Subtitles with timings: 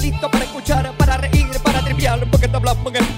[0.00, 3.09] listo para escuchar, para reír, para triviar, porque te hablamos en español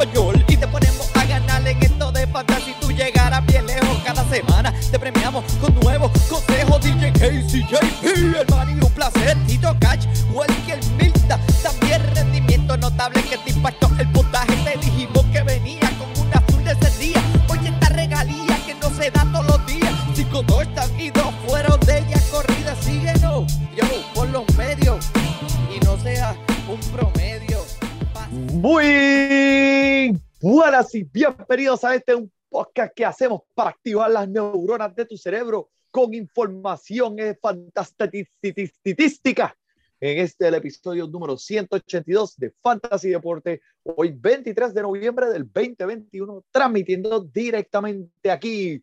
[30.95, 35.71] y bienvenidos a este un podcast que hacemos para activar las neuronas de tu cerebro
[35.91, 39.57] con información fantástica.
[40.01, 46.45] En este el episodio número 182 de Fantasy Deporte, hoy 23 de noviembre del 2021,
[46.51, 48.83] transmitiendo directamente aquí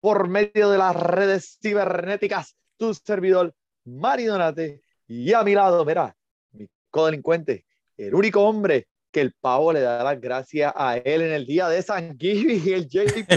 [0.00, 6.16] por medio de las redes cibernéticas, tu servidor Mari Donate y a mi lado, mira,
[6.52, 11.32] mi codelincuente, el único hombre que el pavo le da las gracias a él en
[11.32, 13.28] el día de San Giving, el JP.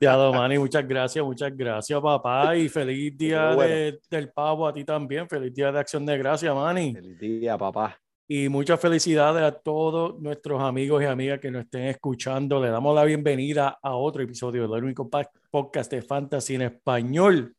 [0.00, 3.74] Diado, Manny, muchas gracias, muchas gracias, papá, y feliz día bueno.
[3.74, 6.94] de- del pavo a ti también, feliz día de acción de gracias, Manny.
[6.94, 7.98] Feliz día, papá.
[8.28, 12.60] Y muchas felicidades a todos nuestros amigos y amigas que nos estén escuchando.
[12.60, 15.08] Le damos la bienvenida a otro episodio del único
[15.50, 17.54] podcast de Fantasy en español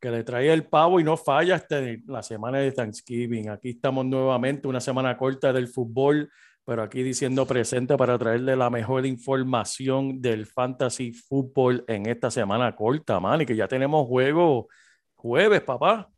[0.00, 3.50] que le trae el pavo y no falla hasta la semana de Thanksgiving.
[3.50, 6.30] Aquí estamos nuevamente, una semana corta del fútbol,
[6.64, 12.76] pero aquí diciendo presente para traerle la mejor información del fantasy fútbol en esta semana
[12.76, 14.68] corta, man, y que ya tenemos juego
[15.14, 16.08] jueves, papá.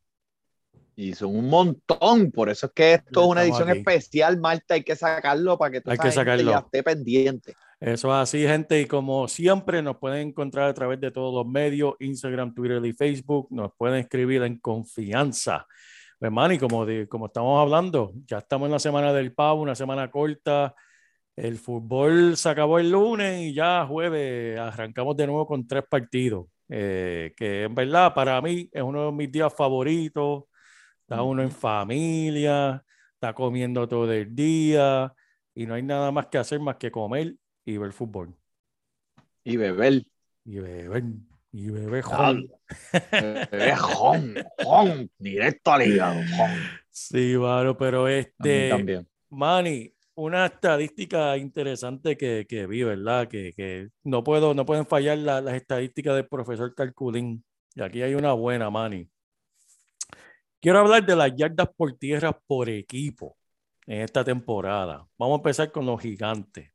[1.03, 3.79] Y son un montón, por eso es que esto es una edición aquí.
[3.79, 6.59] especial, Marta, hay que sacarlo para que toda Hay que sacarlo.
[6.59, 7.55] esté pendiente.
[7.81, 8.79] Eso es así, gente.
[8.83, 12.93] Y como siempre, nos pueden encontrar a través de todos los medios, Instagram, Twitter y
[12.93, 13.47] Facebook.
[13.51, 15.67] Nos pueden escribir en confianza.
[16.21, 19.75] Hermano, y como, de- como estamos hablando, ya estamos en la semana del pavo, una
[19.75, 20.75] semana corta.
[21.35, 26.47] El fútbol se acabó el lunes y ya jueves arrancamos de nuevo con tres partidos.
[26.73, 30.45] eh, que en verdad para mí es uno de mis días favoritos.
[31.11, 32.85] Está uno en familia,
[33.15, 35.13] está comiendo todo el día
[35.57, 37.35] y no hay nada más que hacer más que comer
[37.65, 38.33] y ver fútbol.
[39.43, 40.05] Y beber.
[40.45, 41.03] Y beber,
[41.51, 42.49] y beber jon.
[43.11, 46.21] Beber jon, directo al hígado.
[46.91, 49.09] Sí, claro, pero este, también.
[49.31, 53.27] Manny, una estadística interesante que, que vi, ¿verdad?
[53.27, 57.45] Que, que no, puedo, no pueden fallar la- las estadísticas del profesor Calculín.
[57.75, 59.09] Y aquí hay una buena, Manny.
[60.61, 63.37] Quiero hablar de las yardas por tierra por equipo
[63.87, 65.07] en esta temporada.
[65.19, 66.71] Vamos a empezar con los gigantes.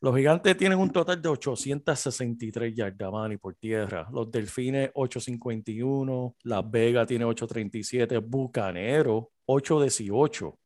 [0.00, 4.08] Los gigantes tienen un total de 863 yardas, Manny, por tierra.
[4.12, 6.36] Los delfines, 851.
[6.44, 8.18] Las Vegas tiene 837.
[8.18, 10.56] Bucanero, 818.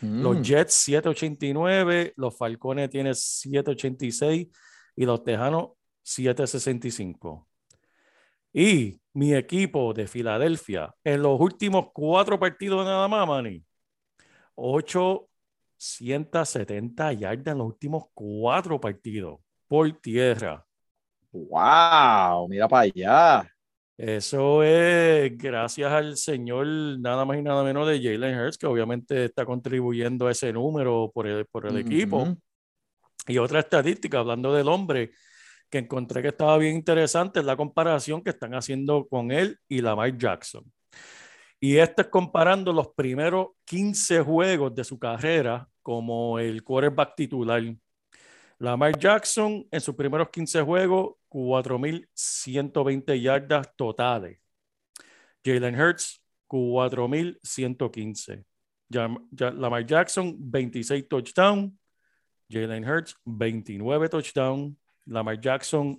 [0.00, 0.42] Los Mm.
[0.42, 4.48] Jets 789, los Falcones tienen 786
[4.96, 5.70] y los Tejanos
[6.02, 7.48] 765.
[8.52, 13.64] Y mi equipo de Filadelfia, en los últimos cuatro partidos nada más, Manny,
[14.54, 20.64] 870 yardas en los últimos cuatro partidos por tierra.
[21.32, 23.48] Wow, mira para allá.
[23.96, 29.26] Eso es gracias al señor nada más y nada menos de Jalen Hurts, que obviamente
[29.26, 32.36] está contribuyendo a ese número por el, por el equipo.
[33.28, 35.12] Y otra estadística, hablando del hombre,
[35.72, 39.80] que encontré que estaba bien interesante, es la comparación que están haciendo con él y
[39.80, 40.70] Lamar Jackson.
[41.58, 47.62] Y esto es comparando los primeros 15 juegos de su carrera como el quarterback titular.
[48.58, 54.38] Lamar Jackson en sus primeros 15 juegos, 4.120 yardas totales.
[55.42, 58.44] Jalen Hurts, 4.115.
[58.90, 61.72] Ya- ya- Lamar Jackson, 26 touchdowns.
[62.50, 64.76] Jalen Hurts, 29 touchdowns.
[65.06, 65.98] Lamar Jackson,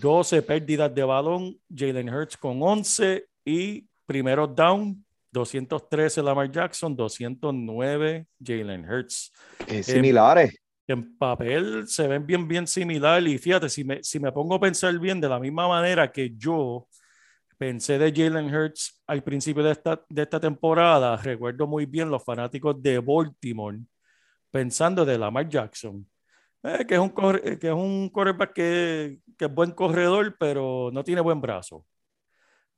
[0.00, 1.58] 12 pérdidas de balón.
[1.74, 9.32] Jalen Hurts con 11 y primeros down, 213 Lamar Jackson, 209 Jalen Hurts.
[9.82, 10.54] Similares.
[10.88, 13.26] En papel se ven bien, bien similar.
[13.26, 16.32] Y fíjate, si me, si me pongo a pensar bien, de la misma manera que
[16.36, 16.86] yo
[17.58, 22.22] pensé de Jalen Hurts al principio de esta, de esta temporada, recuerdo muy bien los
[22.22, 23.78] fanáticos de Baltimore
[24.50, 26.06] pensando de Lamar Jackson,
[26.62, 30.90] eh, que, es un corre- que es un quarterback que, que es buen corredor, pero
[30.92, 31.84] no tiene buen brazo.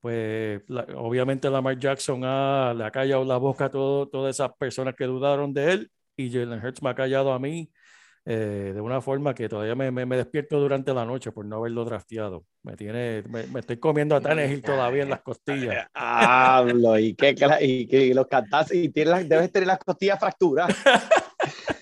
[0.01, 4.53] Pues la- obviamente Lamar Jackson ha, le ha callado la boca a todo- todas esas
[4.57, 7.71] personas que dudaron de él y Jalen Hurts me ha callado a mí
[8.31, 11.83] eh, de una forma que todavía me, me, despierto durante la noche por no haberlo
[11.87, 12.45] drafteado.
[12.63, 15.87] Me tiene, me, estoy comiendo a Tannehill todavía en las costillas.
[15.95, 17.35] Hablo, y que,
[17.89, 20.77] y los cantas y tienes, debes tener las costillas fracturadas.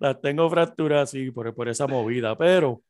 [0.00, 2.82] las tengo fracturadas, sí, por, por esa movida, pero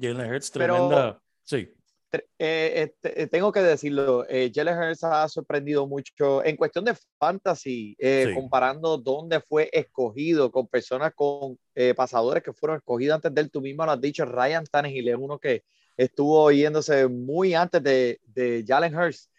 [0.00, 1.20] Jalen Hurts, tremenda.
[1.44, 1.68] sí.
[2.10, 6.94] Eh, este, eh, tengo que decirlo, eh, Jalen Hurts ha sorprendido mucho en cuestión de
[7.18, 11.58] fantasy, eh, comparando dónde fue escogido con personas con
[11.94, 13.50] pasadores que fueron escogidos antes de él.
[13.50, 15.64] Tú mismo lo has dicho, Ryan Tannehill es uno que
[15.96, 19.30] estuvo yéndose muy antes de, de Jalen Hurts.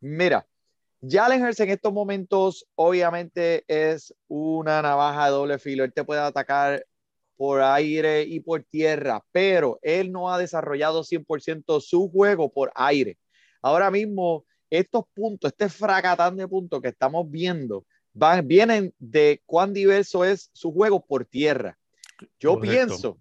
[0.00, 0.46] Mira,
[1.00, 5.84] Jalen Hurts en estos momentos obviamente es una navaja de doble filo.
[5.84, 6.84] Él te puede atacar
[7.36, 13.16] por aire y por tierra, pero él no ha desarrollado 100% su juego por aire.
[13.62, 19.72] Ahora mismo, estos puntos, este fracatán de puntos que estamos viendo, van, vienen de cuán
[19.72, 21.78] diverso es su juego por tierra.
[22.40, 23.18] Yo pienso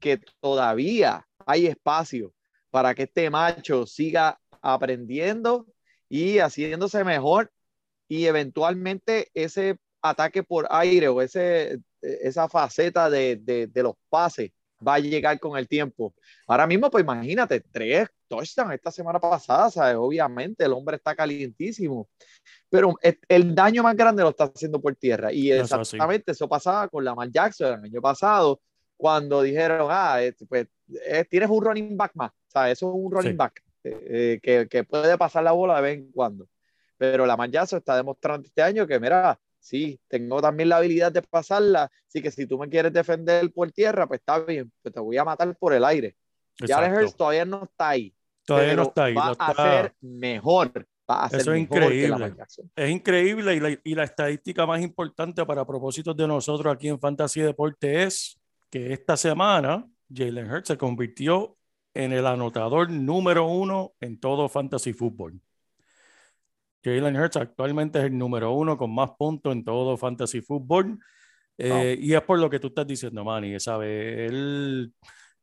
[0.00, 2.34] que todavía hay espacio
[2.70, 5.66] para que este macho siga aprendiendo
[6.10, 7.50] y haciéndose mejor
[8.08, 14.50] y eventualmente ese ataque por aire o ese esa faceta de, de, los pases
[14.86, 16.14] va a llegar con el tiempo.
[16.46, 19.96] Ahora mismo, pues imagínate, tres touchdowns esta semana pasada, ¿sabes?
[19.96, 22.08] Obviamente el hombre está calientísimo,
[22.70, 22.94] pero
[23.28, 25.30] el daño más grande lo está haciendo por tierra.
[25.30, 28.60] Y exactamente eso pasaba con la Lamar Jackson el año pasado,
[28.96, 30.18] cuando dijeron, ah,
[30.48, 30.66] pues
[31.28, 32.78] tienes un running back más, ¿sabes?
[32.78, 36.12] Eso es un running back eh, que, que, puede pasar la bola de vez en
[36.12, 36.46] cuando.
[36.96, 41.22] Pero la Jackson está demostrando este año que, mira, sí, tengo también la habilidad de
[41.22, 45.00] pasarla, así que si tú me quieres defender por tierra, pues está bien, pues te
[45.00, 46.16] voy a matar por el aire.
[46.58, 48.14] Ya Hurts todavía no está ahí.
[48.44, 49.14] Todavía no está ahí.
[49.14, 50.86] Va a ser mejor.
[51.08, 52.34] Va a ser Eso es increíble.
[52.76, 57.00] Es increíble y la, y la, estadística más importante para propósitos de nosotros aquí en
[57.00, 58.38] Fantasy Deporte es
[58.68, 61.56] que esta semana Jalen Hurts se convirtió
[61.94, 65.40] en el anotador número uno en todo Fantasy Football.
[66.82, 70.98] Jalen Hurts actualmente es el número uno con más puntos en todo fantasy fútbol.
[71.58, 74.30] Eh, y es por lo que tú estás diciendo, Manny, ¿sabes?
[74.30, 74.94] Él,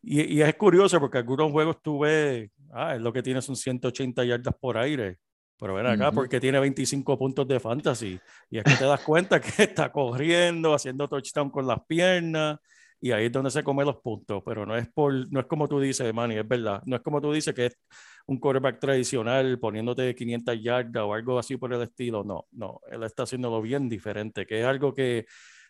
[0.01, 3.55] y, y, es curioso porque algunos juegos tú ves, ah, es lo que tiene son
[3.55, 5.17] 180 yardas por aire.
[5.59, 8.19] Pero ven acá, porque tiene 25 puntos de fantasy.
[8.49, 12.59] Y es que te das cuenta que está corriendo, haciendo touchdown con las piernas
[12.99, 15.67] y ahí es donde se come los puntos, pero no es por, no es como
[15.67, 17.77] tú dices, Manny, es verdad, no es como tú dices que es
[18.25, 23.03] un quarterback tradicional poniéndote 500 yardas o algo así por el estilo, no, no, él
[23.03, 25.25] está haciéndolo bien diferente, que es algo que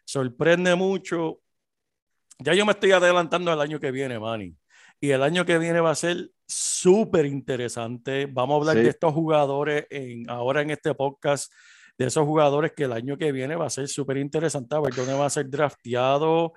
[0.06, 1.42] sorprende mucho.
[2.40, 4.56] Ya yo me estoy adelantando al año que viene, Manny,
[5.00, 8.28] y el año que viene va a ser súper interesante.
[8.28, 11.52] Vamos a hablar de estos jugadores en, ahora en este podcast,
[11.98, 14.94] de esos jugadores que el año que viene va a ser súper interesante, a ver
[14.94, 16.54] dónde va a ser drafteado,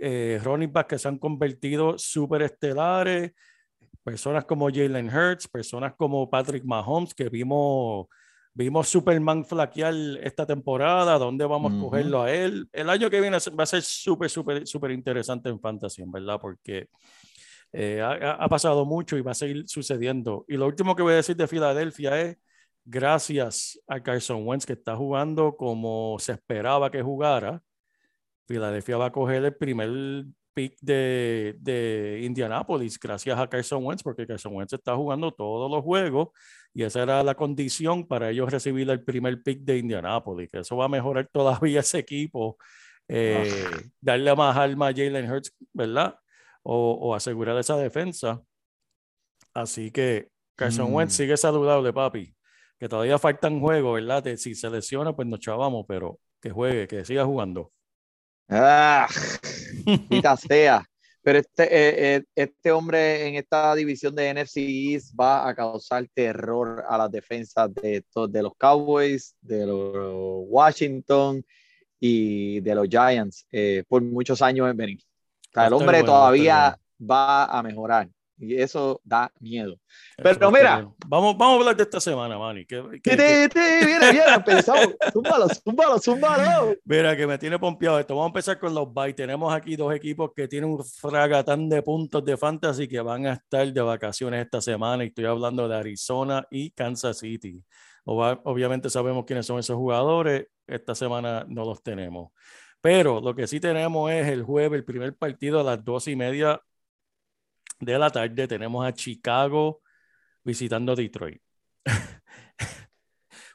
[0.00, 3.32] eh, running backs que se han convertido súper estelares,
[4.02, 8.06] personas como Jalen Hurts, personas como Patrick Mahomes, que vimos,
[8.54, 12.68] vimos Superman flaquear esta temporada, ¿dónde vamos a cogerlo a él?
[12.72, 16.38] El año que viene va a ser súper, súper, súper interesante en Fantasy, ¿verdad?
[16.40, 16.88] Porque
[17.72, 20.44] eh, ha, ha, pasado mucho y va a seguir sucediendo.
[20.48, 22.38] Y lo último que voy a decir de Filadelfia es,
[22.84, 27.62] gracias a Carson Wentz, que está jugando como se esperaba que jugara,
[28.50, 34.26] Filadelfia va a coger el primer pick de, de Indianapolis gracias a Carson Wentz, porque
[34.26, 36.30] Carson Wentz está jugando todos los juegos
[36.74, 40.76] y esa era la condición para ellos recibir el primer pick de Indianapolis, que eso
[40.76, 42.58] va a mejorar todavía ese equipo,
[43.06, 43.64] eh,
[44.00, 46.18] darle más alma a Jalen Hurts, ¿verdad?
[46.64, 48.42] O, o, asegurar esa defensa.
[49.54, 51.16] Así que Carson Wentz mm.
[51.16, 52.34] sigue saludable, papi.
[52.78, 54.24] Que todavía faltan juegos, ¿verdad?
[54.36, 57.72] Si se lesiona, pues nos chavamos, pero que juegue, que siga jugando.
[58.50, 59.06] Ah,
[60.48, 60.84] sea.
[61.22, 66.06] Pero este, eh, eh, este hombre en esta división de NFC East va a causar
[66.14, 71.44] terror a las defensas de, de los Cowboys, de los Washington
[72.00, 74.98] y de los Giants eh, por muchos años en venir.
[75.54, 78.08] el hombre todavía va a mejorar
[78.40, 79.78] y eso da miedo.
[80.16, 82.64] Pero mira, vamos, vamos a hablar de esta semana, Manny.
[82.64, 84.94] Que, que, viene, viene, empezamos.
[85.12, 86.74] Zúmbalo, zúmbalo, zúmbalo.
[86.84, 88.14] Mira, que me tiene pompeado esto.
[88.14, 89.12] Vamos a empezar con los bye.
[89.12, 93.34] Tenemos aquí dos equipos que tienen un fragatán de puntos de fantasy que van a
[93.34, 95.04] estar de vacaciones esta semana.
[95.04, 97.62] Y estoy hablando de Arizona y Kansas City.
[98.04, 100.46] Obviamente sabemos quiénes son esos jugadores.
[100.66, 102.32] Esta semana no los tenemos.
[102.80, 106.16] Pero lo que sí tenemos es el jueves, el primer partido a las dos y
[106.16, 106.62] media
[107.80, 109.80] de la tarde tenemos a Chicago
[110.44, 111.40] visitando Detroit.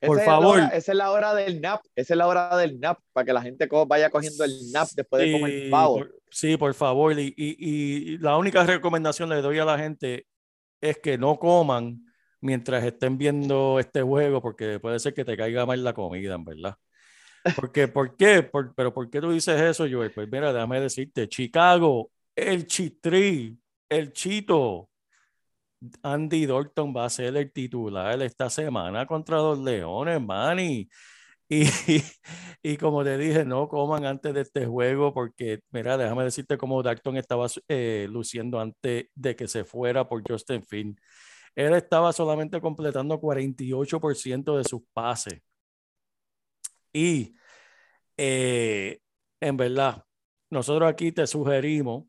[0.05, 0.57] por Esa favor.
[0.59, 1.81] Es la hora, esa es la hora del nap.
[1.95, 5.23] Esa es la hora del nap para que la gente vaya cogiendo el nap después
[5.23, 5.97] de comer Sí, pavo.
[5.97, 7.19] por, sí, por favor.
[7.19, 10.27] Y, y- y la única recomendación le doy a la gente
[10.81, 12.05] es que no coman
[12.41, 16.45] mientras estén viendo este juego, porque puede ser que te caiga mal la comida, en
[16.45, 16.75] verdad.
[17.55, 18.43] Porque, ¿Por qué?
[18.43, 20.11] Por- pero ¿por qué tú dices eso, Joel?
[20.11, 23.57] Pues mira, déjame decirte, Chicago, el Chitri,
[23.89, 24.89] el Chito,
[26.03, 30.89] Andy Dalton va a ser el titular esta semana contra los Leones, Manny.
[32.63, 36.81] Y, como te dije, no coman antes de este juego porque, mira, déjame decirte cómo
[36.81, 40.97] Dalton estaba eh, luciendo antes de que se fuera por Justin Field.
[41.55, 45.41] Él estaba solamente completando 48% de sus pases.
[46.93, 47.35] Y
[48.17, 48.99] eh,
[49.39, 50.03] en verdad,
[50.49, 52.05] nosotros aquí te sugerimos,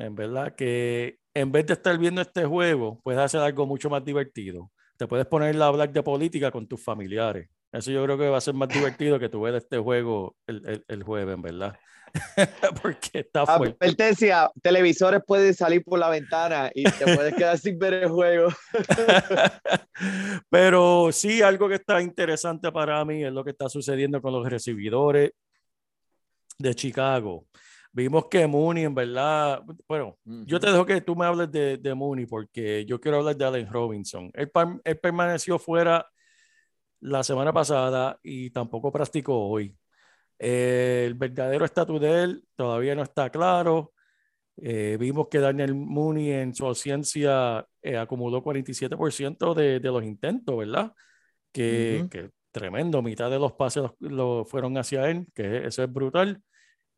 [0.00, 4.04] en verdad, que en vez de estar viendo este juego, puedes hacer algo mucho más
[4.04, 4.70] divertido.
[4.96, 7.48] Te puedes poner a hablar de política con tus familiares.
[7.72, 10.66] Eso yo creo que va a ser más divertido que tu ver este juego el,
[10.66, 11.78] el, el jueves, en verdad.
[12.82, 13.76] Porque está fuerte.
[13.80, 18.48] Advertencia, televisores pueden salir por la ventana y te puedes quedar sin ver el juego.
[20.50, 24.48] Pero sí, algo que está interesante para mí es lo que está sucediendo con los
[24.48, 25.32] recibidores
[26.58, 27.46] de Chicago.
[27.92, 31.94] Vimos que Mooney, en verdad, bueno, yo te dejo que tú me hables de, de
[31.94, 34.30] Mooney porque yo quiero hablar de Allen Robinson.
[34.34, 34.50] Él,
[34.84, 36.06] él, permaneció fuera
[37.00, 39.76] la semana pasada y tampoco practicó hoy.
[40.38, 43.92] Eh, el verdadero estatus de él todavía no está claro.
[44.56, 50.56] Eh, vimos que Daniel Mooney en su ausencia eh, acumuló 47% de, de, los intentos,
[50.56, 50.92] ¿verdad?
[51.50, 52.08] Que, uh -huh.
[52.08, 56.40] que, tremendo, mitad de los pases lo, lo fueron hacia él, que eso es brutal.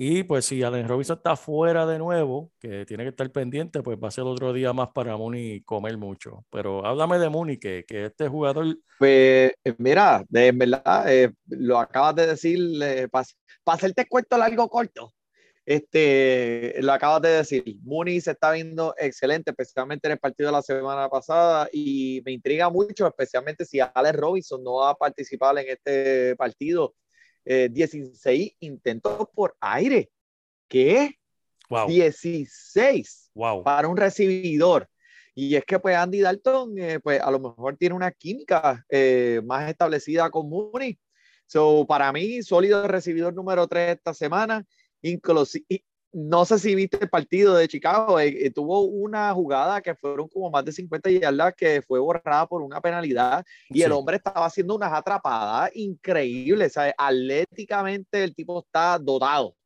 [0.05, 3.97] Y pues si Allen Robinson está fuera de nuevo, que tiene que estar pendiente, pues
[4.03, 6.45] va a ser otro día más para Mooney comer mucho.
[6.51, 8.77] Pero háblame de Mooney, que, que este jugador...
[8.99, 13.27] Pues mira, de verdad, eh, lo acabas de decir, eh, para
[13.63, 15.15] pa hacerte cuento largo corto,
[15.65, 20.53] este, lo acabas de decir, Mooney se está viendo excelente, especialmente en el partido de
[20.53, 25.57] la semana pasada, y me intriga mucho, especialmente si Allen Robinson no va a participar
[25.59, 26.93] en este partido.
[27.45, 30.11] Eh, 16 intentos por aire.
[30.69, 31.19] ¿Qué?
[31.69, 31.89] Wow.
[31.89, 33.63] 16 wow.
[33.63, 34.89] para un recibidor.
[35.35, 39.41] Y es que pues Andy Dalton, eh, pues a lo mejor tiene una química eh,
[39.45, 40.99] más establecida con Mooney.
[41.47, 44.65] So, para mí, sólido recibidor número 3 esta semana.
[45.03, 50.29] Inclusive, no sé si viste el partido de Chicago, eh, tuvo una jugada que fueron
[50.29, 53.83] como más de 50 yardas que fue borrada por una penalidad y sí.
[53.83, 56.93] el hombre estaba haciendo unas atrapadas increíbles, ¿sabes?
[56.99, 59.57] Atléticamente el tipo está dotado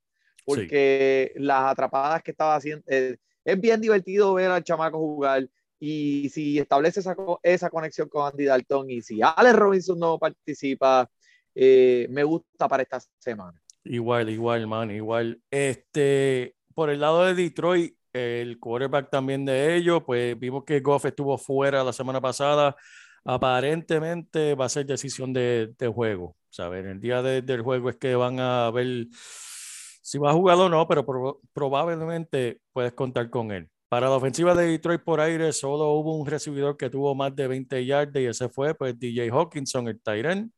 [0.45, 1.43] porque sí.
[1.43, 5.49] las atrapadas que estaba haciendo, eh, es bien divertido ver al chamaco jugar
[5.79, 11.11] y si establece esa, esa conexión con Andy Dalton y si Alex Robinson no participa,
[11.55, 13.61] eh, me gusta para esta semana.
[13.87, 15.41] Igual, igual, man, igual.
[15.51, 21.05] Este, por el lado de Detroit, el quarterback también de ellos, pues vimos que Goff
[21.05, 22.77] estuvo fuera la semana pasada.
[23.25, 26.37] Aparentemente va a ser decisión de, de juego.
[26.57, 26.87] ¿sabes?
[26.87, 30.69] El día de, del juego es que van a ver si va a jugar o
[30.69, 33.69] no, pero pro, probablemente puedes contar con él.
[33.89, 37.47] Para la ofensiva de Detroit por aire, solo hubo un recibidor que tuvo más de
[37.47, 40.53] 20 yardas y ese fue pues DJ Hawkinson, el Tyrant,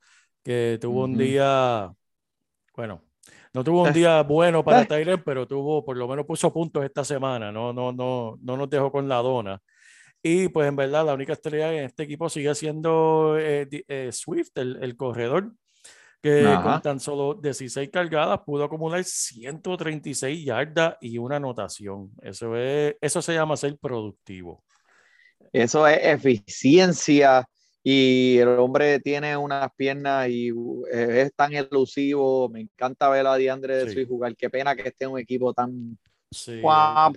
[0.45, 1.11] que tuvo uh -huh.
[1.11, 1.93] un día,
[2.77, 3.03] bueno,
[3.55, 7.05] no tuvo un día bueno para Tyler, pero tuvo, por lo menos puso puntos esta
[7.05, 9.61] semana, no, no, no, no nos dejó con la dona.
[10.23, 14.51] Y pues en verdad la única estrella en este equipo sigue siendo eh, eh, Swift,
[14.57, 15.53] el, el, corredor,
[16.21, 16.63] que Ajá.
[16.63, 22.11] con tan solo 16 cargadas pudo acumular 136 yardas y una anotación.
[22.21, 24.65] Eso, es, eso se llama ser productivo.
[25.53, 27.47] Eso es eficiencia
[27.91, 30.53] y el hombre tiene unas piernas y
[30.93, 32.51] es tan elusivo.
[32.51, 34.05] Me encanta ver a Diandre de sí.
[34.05, 34.37] jugar.
[34.37, 35.97] Qué pena que esté en un equipo tan.
[36.31, 36.61] Sí.
[36.61, 37.13] Guau,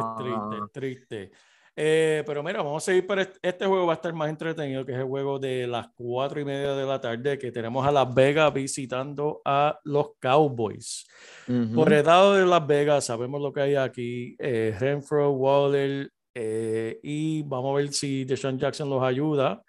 [0.00, 1.30] es triste, es triste.
[1.76, 3.86] Eh, pero mira, vamos a seguir para este, este, juego.
[3.86, 6.84] Va a estar más entretenido que es el juego de las cuatro y media de
[6.84, 11.06] la tarde, que tenemos a Las Vegas visitando a los Cowboys.
[11.46, 11.74] Uh -huh.
[11.76, 16.98] Por el lado de Las Vegas, sabemos lo que hay aquí: eh, Renfro, Waller, eh,
[17.02, 19.62] y vamos a ver si Deshaun Jackson los ayuda.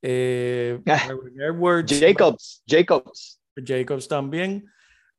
[0.00, 3.40] Eh, Edwards, Jacobs, Jacobs.
[3.56, 4.64] Jacobs también.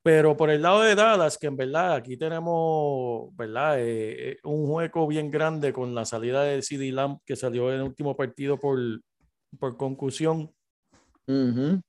[0.01, 3.77] Pero por el lado de Dallas, que en verdad aquí tenemos ¿verdad?
[3.79, 7.83] Eh, un hueco bien grande con la salida de CD Lamb que salió en el
[7.83, 8.77] último partido por,
[9.57, 10.53] por concusión.
[11.25, 11.81] Uh -huh.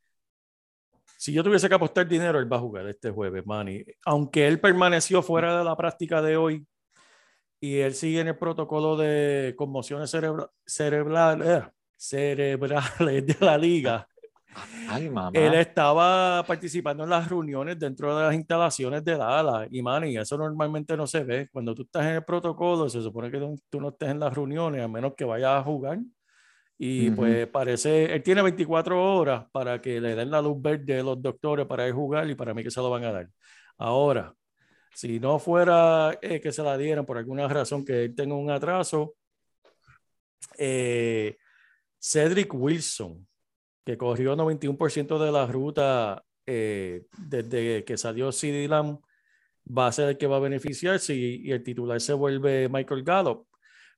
[1.17, 3.83] Si yo tuviese que apostar dinero, él va a jugar este jueves, Manny.
[4.05, 6.67] Aunque él permaneció fuera de la práctica de hoy,
[7.64, 11.62] y él sigue en el protocolo de conmociones cerebra cerebrales, eh,
[11.97, 14.06] cerebrales de la liga.
[14.90, 15.30] Ay, mamá.
[15.33, 20.37] Él estaba participando en las reuniones dentro de las instalaciones de Dallas y Manny, eso
[20.37, 21.49] normalmente no se ve.
[21.50, 23.38] Cuando tú estás en el protocolo, se supone que
[23.71, 26.00] tú, no estés en las reuniones a menos que vayas a jugar.
[26.76, 27.16] Y Ujú.
[27.16, 31.23] pues parece, él tiene 24 horas para que le den la luz verde a los
[31.23, 33.28] doctores para ir a jugar y para mí que se lo van a dar.
[33.78, 34.35] Ahora,
[34.95, 38.51] si no fuera eh, que se la dieran por alguna razón que él tenga un
[38.51, 39.17] atraso,
[40.57, 41.37] eh,
[41.99, 43.27] Cedric Wilson,
[43.85, 49.01] que corrió 91% de la ruta eh, desde que salió CD Lamb,
[49.67, 53.03] va a ser el que va a beneficiarse y, y el titular se vuelve Michael
[53.03, 53.47] Gallup.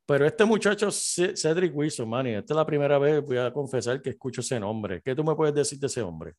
[0.06, 4.10] Pero este muchacho, Cedric Wilson, Manny, esta es la primera vez, voy a confesar que
[4.10, 5.02] escucho ese nombre.
[5.02, 6.34] ¿Qué tú me puedes decir de ese hombre?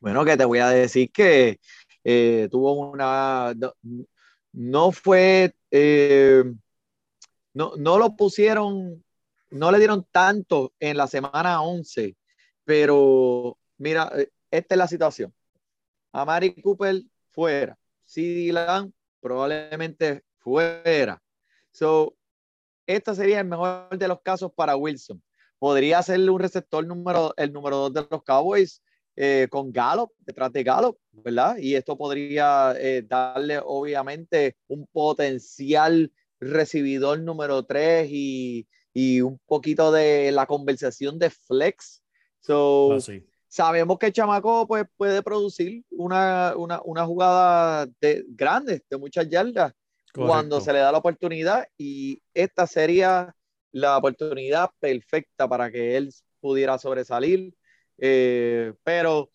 [0.00, 1.58] Bueno, que te voy a decir que
[2.08, 3.52] eh, tuvo una.
[4.52, 5.54] No, fue.
[5.72, 6.44] eh,
[7.52, 9.04] no, no lo pusieron.
[9.50, 12.16] No le dieron tanto en la semana 11,
[12.64, 15.34] pero mira, eh, esta es la situación.
[16.12, 17.76] Amari Cooper fuera.
[18.04, 21.20] CD Lamb probablemente fuera.
[21.72, 22.16] So,
[22.86, 25.22] este sería el mejor de los casos para Wilson.
[25.58, 28.82] Podría ser un receptor número, el número dos de los Cowboys
[29.16, 31.56] eh, con Gallup, detrás de Gallup, ¿verdad?
[31.56, 39.90] Y esto podría eh, darle, obviamente, un potencial recibidor número tres y, y un poquito
[39.90, 42.02] de la conversación de flex.
[42.40, 43.26] So, Así.
[43.48, 49.28] sabemos que el chamaco pues, puede producir una, una, una jugada de, grande, de muchas
[49.28, 49.72] yardas,
[50.14, 53.34] cuando se le da la oportunidad y esta sería
[53.72, 57.54] la oportunidad perfecta para que él pudiera sobresalir.
[57.98, 59.30] Eh, pero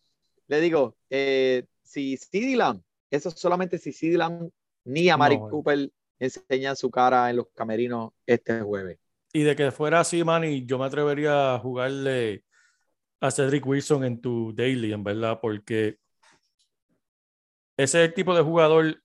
[0.47, 4.49] le digo, eh, si CD Lamb, eso es solamente si CD Lamb
[4.85, 5.49] ni a Mari No, eh.
[5.49, 8.99] Cooper enseñan su cara en los camerinos este jueves.
[9.33, 12.43] Y de que fuera así, Manny, yo me atrevería a jugarle
[13.21, 15.97] a Cedric Wilson en tu daily, en verdad, porque
[17.77, 19.01] ese es el tipo de jugador.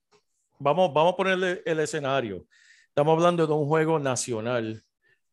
[0.58, 2.46] Vamos, vamos a ponerle el escenario.
[2.88, 4.82] Estamos hablando de un juego nacional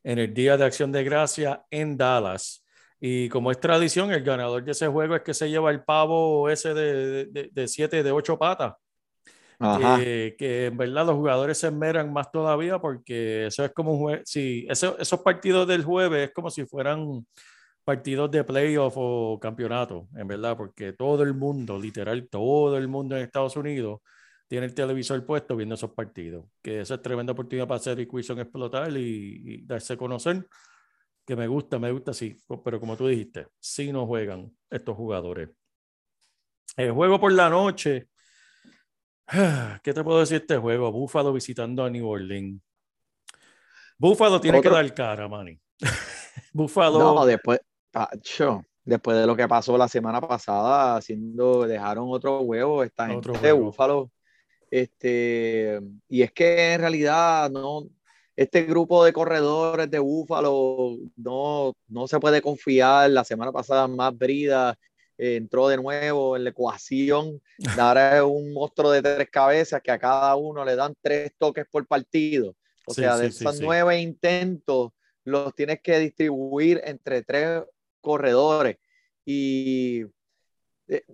[0.02, 2.63] en el Día de Acción de Gracia en Dallas.
[3.06, 6.48] Y como es tradición, el ganador de ese juego es que se lleva el pavo
[6.48, 8.76] ese de, de, de siete, de ocho patas.
[9.58, 9.98] Ajá.
[9.98, 14.22] Que, en verdad los jugadores se esmeran más todavía porque eso es como un juego,
[14.24, 17.26] sí, eso, esos partidos del jueves es como si fueran
[17.84, 23.18] partidos de playoff o campeonato, en verdad, porque todo el mundo, literal, todo el mundo
[23.18, 24.00] en Estados Unidos
[24.48, 28.38] tiene el televisor puesto viendo esos partidos, que esa es tremenda oportunidad para hacer Wilson
[28.38, 30.46] explotar y, y darse a conocer,
[31.26, 35.48] que me gusta, me gusta, sí, pero como tú dijiste, sí no juegan estos jugadores.
[36.76, 38.08] El juego por la noche,
[39.82, 40.92] ¿Qué te puedo decir de este juego?
[40.92, 42.60] Buffalo visitando a New Orleans.
[43.98, 45.58] Buffalo tiene Otro- que dar cara, Manny.
[46.52, 46.98] Buffalo.
[46.98, 47.60] No, después,
[47.90, 53.18] pacho, después de lo que pasó la semana pasada, haciendo, dejaron otro huevo esta gente
[53.18, 53.60] Otro de juego.
[53.66, 54.10] Búfalo.
[54.70, 57.84] Este, y es que en realidad no,
[58.36, 63.10] este grupo de corredores de Búfalo no, no se puede confiar.
[63.10, 64.76] La semana pasada más Brida
[65.16, 67.40] eh, entró de nuevo en la ecuación.
[67.78, 71.64] Ahora es un monstruo de tres cabezas que a cada uno le dan tres toques
[71.70, 72.56] por partido.
[72.86, 73.62] O Sí, sea, de sí, esos sí.
[73.64, 74.90] nueve intentos
[75.24, 77.62] los tienes que distribuir entre tres
[78.00, 78.76] corredores.
[79.24, 80.04] Y
[80.88, 81.04] eh,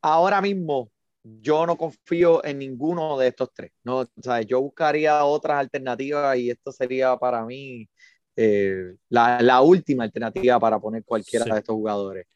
[0.00, 0.90] ahora mismo
[1.24, 3.72] yo no confío en ninguno de estos tres.
[3.82, 7.88] No, o sea, yo buscaría otras alternativas y esto sería para mí
[8.36, 11.50] eh, la, la última alternativa para poner cualquiera Sí.
[11.50, 12.26] de estos jugadores.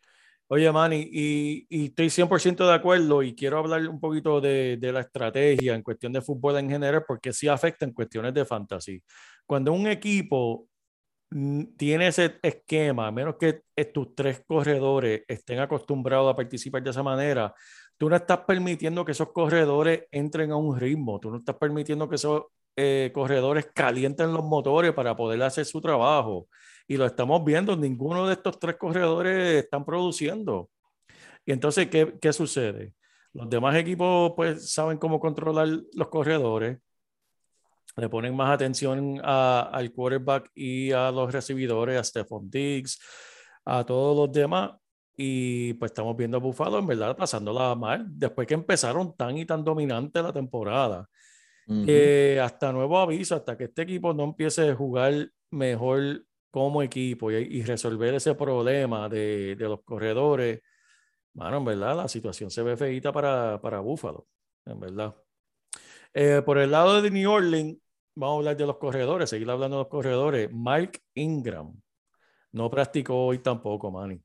[0.51, 4.93] Oye, Manny, y, y estoy 100% de acuerdo y quiero hablar un poquito de, de
[4.93, 9.03] la estrategia en cuestión de fútbol en general, porque sí afecta en cuestiones de fantasy.
[9.45, 10.67] Cuando un equipo
[11.31, 16.91] mm, tiene ese esquema, a menos que tus tres corredores estén acostumbrados a participar de
[16.91, 17.53] esa manera,
[17.99, 22.09] tú no estás permitiendo que esos corredores entren a un ritmo, tú no estás permitiendo
[22.09, 22.45] que esos
[22.77, 26.49] eh, corredores calienten los motores para poder hacer su trabajo.
[26.87, 30.71] Y lo estamos viendo, ninguno de estos tres corredores están produciendo.
[31.45, 32.95] Y entonces, ¿qué, qué sucede?
[33.33, 36.79] Los demás equipos pues saben cómo controlar los corredores,
[37.97, 42.99] le ponen más atención a- al quarterback y a los recibidores, a Stephon Diggs,
[43.65, 44.73] a todos los demás.
[45.21, 49.45] Y pues estamos viendo a Buffalo en verdad pasándola mal, después que empezaron tan y
[49.45, 51.09] tan dominante la temporada
[51.85, 57.31] que hasta nuevo aviso, hasta que este equipo no empiece a jugar mejor como equipo
[57.31, 60.63] y, y resolver ese problema de, de los corredores,
[61.35, 64.27] bueno, en verdad la situación se ve feita para, para Buffalo,
[64.65, 65.15] en verdad.
[66.15, 67.77] Eh, por el lado de New Orleans,
[68.15, 70.49] vamos a hablar de los corredores, seguir hablando de los corredores.
[70.53, 71.79] Mike Ingram
[72.53, 74.23] No practicó hoy tampoco, Manny.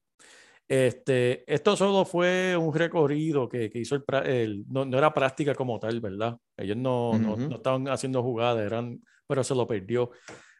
[0.67, 5.53] Este, esto solo fue un recorrido que, que hizo el, el no, no, era práctica
[5.53, 6.37] como tal, ¿verdad?
[6.57, 7.19] Ellos no, uh -huh.
[7.19, 10.11] no, no, estaban haciendo jugadas, eran, pero se lo perdió.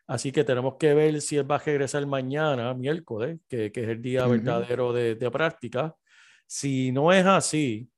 [0.06, 3.90] Así que tenemos que ver si él va a regresar mañana, miércoles, que, que es
[3.90, 4.32] el día uh -huh.
[4.32, 5.96] verdadero de, de, práctica.
[6.46, 7.90] Si no es así,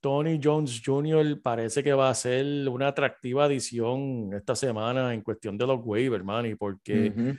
[0.00, 1.40] Tony Jones Jr.
[1.40, 6.24] parece que va a ser una atractiva adición esta semana en cuestión de los waivers,
[6.44, 7.38] y porque uh -huh.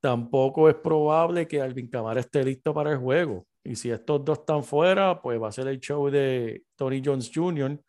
[0.00, 3.44] tampoco es probable que Alvin Kamara esté listo para el juego.
[3.64, 7.30] Y si estos dos están fuera, pues va a ser el show de Tony Jones
[7.34, 7.80] Jr.,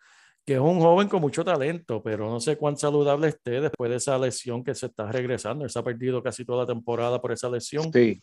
[0.45, 3.97] que es un joven con mucho talento, pero no sé cuán saludable esté después de
[3.97, 5.65] esa lesión que se está regresando.
[5.65, 7.91] Él se ha perdido casi toda la temporada por esa lesión.
[7.91, 8.21] Sí.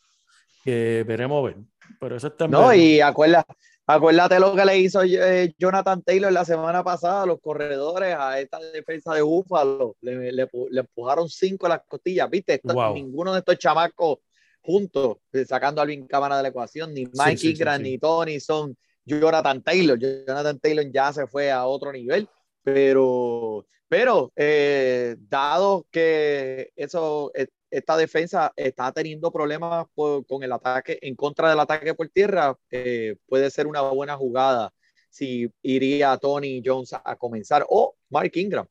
[0.64, 1.56] Que veremos ver.
[2.00, 3.44] Pero eso está No, y acuerda,
[3.86, 8.38] acuérdate lo que le hizo eh, Jonathan Taylor la semana pasada a los corredores, a
[8.40, 9.96] esta defensa de Búfalo.
[10.00, 12.54] Le, le, le empujaron cinco a las costillas, ¿viste?
[12.54, 12.94] Esto, wow.
[12.94, 14.18] Ninguno de estos chamacos
[14.62, 17.82] juntos, eh, sacando a Alvin Cámara de la ecuación, ni Mike sí, sí, Ingram sí,
[17.82, 19.98] ni Tony son Jonathan Taylor.
[19.98, 22.28] Jonathan Taylor ya se fue a otro nivel,
[22.62, 30.52] pero, pero eh, dado que eso, e, esta defensa está teniendo problemas por, con el
[30.52, 34.72] ataque, en contra del ataque por tierra, eh, puede ser una buena jugada
[35.10, 38.66] si iría Tony Jones a, comenzar o Mark Ingram.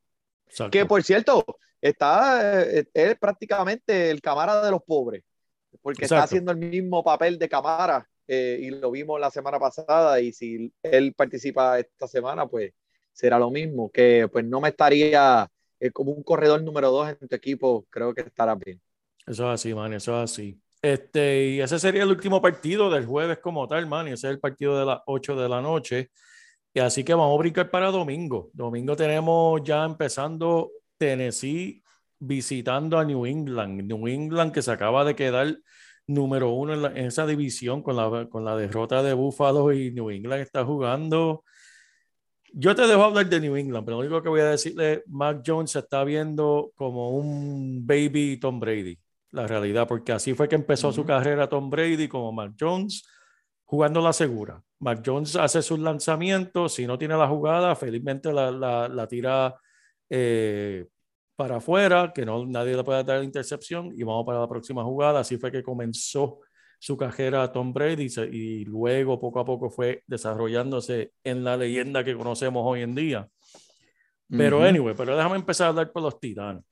[0.48, 0.72] Exacto.
[0.72, 1.46] Que por cierto,
[1.80, 5.24] está, es prácticamente el cámara de los pobres
[5.82, 6.16] porque Exacto.
[6.16, 10.32] está haciendo el mismo papel de cámara eh, y lo vimos la semana pasada y
[10.32, 12.74] si él participa esta semana, pues
[13.14, 17.28] será lo mismo, que pues no me estaría eh, como un corredor número dos en
[17.28, 18.80] tu equipo, creo que estará bien.
[19.26, 20.60] Eso es así, man, eso es así.
[20.82, 24.34] Este, y ese sería el último partido del jueves como tal, man, y ese es
[24.34, 26.10] el partido de las 8 de la noche.
[26.74, 28.50] Y así que vamos a brincar para domingo.
[28.54, 31.84] Domingo tenemos ya empezando Tennessee
[32.22, 33.82] visitando a New England.
[33.84, 35.58] New England que se acaba de quedar
[36.08, 39.92] número uno en, la, en esa división con la, con la derrota de Buffalo y
[39.92, 41.44] New England está jugando.
[42.54, 45.42] Yo te dejo hablar de New England, pero lo único que voy a decirle, Mac
[45.46, 49.00] Jones se está viendo como un baby Tom Brady,
[49.32, 50.96] la realidad, porque así fue que empezó uh -huh.
[50.96, 53.08] su carrera Tom Brady como Mac Jones,
[53.64, 54.62] jugando la segura.
[54.80, 59.56] Mac Jones hace sus lanzamientos, si no tiene la jugada, felizmente la, la, la tira
[60.10, 60.88] eh,
[61.42, 65.22] para afuera, que no, nadie le puede dar intercepción y vamos para la próxima jugada.
[65.22, 66.40] Así fue que comenzó
[66.78, 72.16] su carrera Tom Brady y luego poco a poco fue desarrollándose en la leyenda que
[72.16, 73.28] conocemos hoy en día.
[74.30, 74.70] Pero uh -huh.
[74.70, 76.64] anyway, pero déjame empezar a hablar por los Titanes.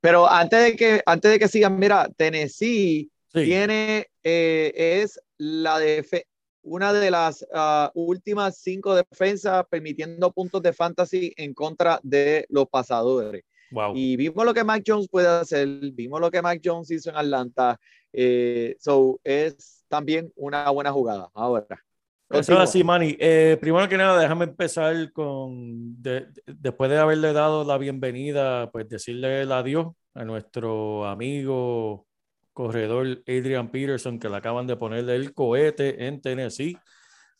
[0.00, 3.44] Pero antes de que, antes de que sigan, mira, Tennessee sí.
[3.44, 6.26] tiene, eh, es la de
[6.66, 12.66] una de las uh, últimas cinco defensas permitiendo puntos de fantasy en contra de los
[12.68, 13.44] pasadores.
[13.70, 13.94] Wow.
[13.96, 17.16] Y vimos lo que Mac Jones puede hacer, vimos lo que Mac Jones hizo en
[17.16, 17.78] Atlanta.
[18.12, 21.28] Eh, so es también una buena jugada.
[21.34, 21.66] Ahora.
[22.28, 23.16] Eso es así, Manny.
[23.20, 28.88] Eh, primero que nada, déjame empezar con, de, después de haberle dado la bienvenida, pues
[28.88, 32.06] decirle el adiós a nuestro amigo
[32.56, 36.76] corredor Adrian Peterson, que le acaban de ponerle el cohete en Tennessee.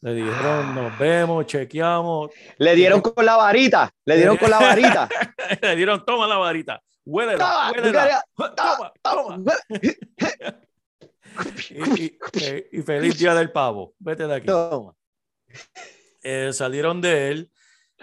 [0.03, 2.31] Le dijeron, nos vemos, chequeamos.
[2.59, 5.09] Le dieron con la varita, le dieron con la varita.
[5.63, 8.25] le dieron, toma la varita, huélela, huélela.
[8.37, 8.93] Toma, toma.
[9.03, 9.55] toma.
[11.71, 12.19] y, y,
[12.73, 13.95] y, feliz día del pavo.
[13.99, 14.47] Vete de aquí.
[14.47, 14.93] Toma.
[16.23, 17.51] Eh, salieron de él.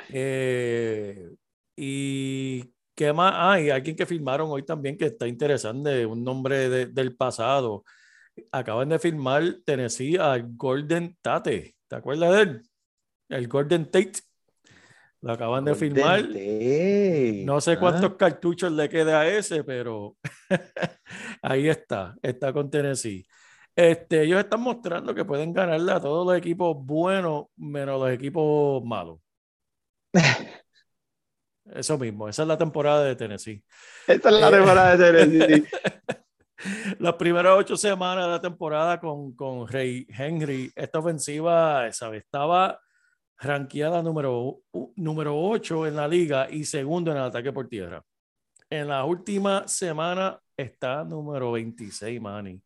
[0.10, 1.30] Eh,
[1.76, 3.34] y ¿Qué más?
[3.36, 7.84] Ah, y alguien que firmaron hoy también que está interesante, un nombre de, del pasado.
[8.52, 11.76] Acaban de firmar Tennessee a Golden Tate.
[11.88, 12.62] ¿Te acuerdas de él?
[13.30, 14.14] El Golden Tate.
[15.22, 16.22] Lo acaban Golden de firmar.
[16.22, 17.44] Tate.
[17.46, 18.18] No sé cuántos ah.
[18.18, 20.16] cartuchos le queda a ese, pero
[21.42, 22.16] ahí está.
[22.22, 23.26] Está con Tennessee.
[23.76, 28.84] Este, ellos están mostrando que pueden ganarle a todos los equipos buenos, menos los equipos
[28.84, 29.20] malos.
[31.66, 33.64] Eso mismo, esa es la temporada de Tennessee.
[34.08, 35.66] Esa es la temporada de Tennessee.
[37.00, 42.24] Las primeras ocho semanas de la temporada con, con Rey Henry, esta ofensiva ¿sabes?
[42.24, 42.80] estaba
[43.38, 44.62] ranqueada número,
[44.96, 48.04] número 8 en la liga y segundo en el ataque por tierra.
[48.70, 52.62] En la última semana está número 26, Manny,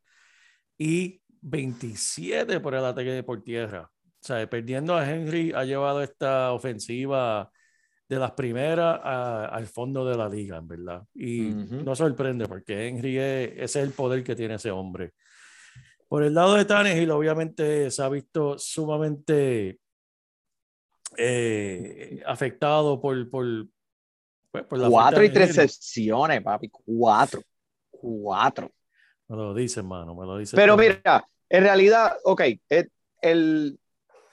[0.78, 3.90] y 27 por el ataque por tierra.
[4.04, 7.50] O sea, perdiendo a Henry ha llevado esta ofensiva
[8.08, 11.02] de las primeras a, al fondo de la liga, en verdad.
[11.14, 11.84] Y uh -huh.
[11.84, 15.12] no sorprende porque Henry es, ese es el poder que tiene ese hombre.
[16.08, 19.78] Por el lado de Tannehill, obviamente se ha visto sumamente
[21.18, 23.44] eh, afectado por, por,
[24.50, 27.42] pues, por la cuatro intercepciones, papi, cuatro,
[27.90, 28.70] cuatro.
[29.28, 30.56] Me lo dice, hermano, me lo dice.
[30.56, 30.82] Pero todo.
[30.82, 32.40] mira, en realidad, ok,
[32.70, 32.90] el,
[33.20, 33.78] el-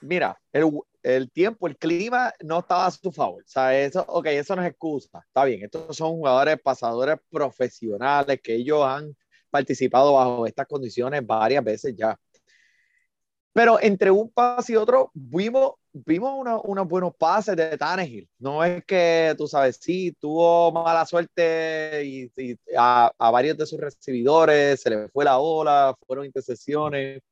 [0.00, 0.70] mira, el,
[1.14, 3.42] el tiempo, el clima no estaba a su favor.
[3.44, 5.20] O sea, eso, ok, eso no es excusa.
[5.26, 9.16] Está bien, estos son jugadores pasadores profesionales que ellos han
[9.50, 12.18] participado bajo estas condiciones varias veces ya.
[13.52, 18.28] Pero entre un pase y otro, vimos, vimos una- unos buenos pases de Tannehill.
[18.38, 23.64] No es que, tú sabes, sí, tuvo mala suerte y, y a, a varios de
[23.66, 27.22] sus recibidores se le fue la ola, fueron intercesiones.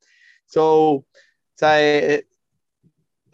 [0.47, 1.07] So, o
[1.55, 2.29] sea, eh, eh,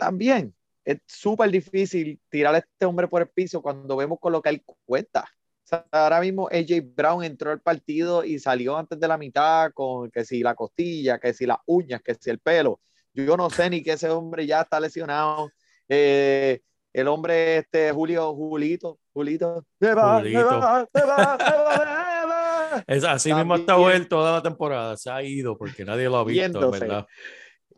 [0.01, 4.43] también es súper difícil tirar a este hombre por el piso cuando vemos con lo
[4.43, 5.21] que él cuenta.
[5.21, 9.71] O sea, ahora mismo AJ Brown entró al partido y salió antes de la mitad
[9.73, 12.81] con que si la costilla, que si las uñas, que si el pelo.
[13.13, 15.51] Yo no sé ni que ese hombre ya está lesionado.
[15.89, 16.61] Eh,
[16.93, 22.85] el hombre, este Julio, Julito, Julito, se va, se va, se va, se va.
[22.87, 23.93] Es, así mismo está También.
[23.93, 24.97] él toda la temporada.
[24.97, 26.71] Se ha ido porque nadie lo ha visto.
[26.71, 27.07] ¿verdad?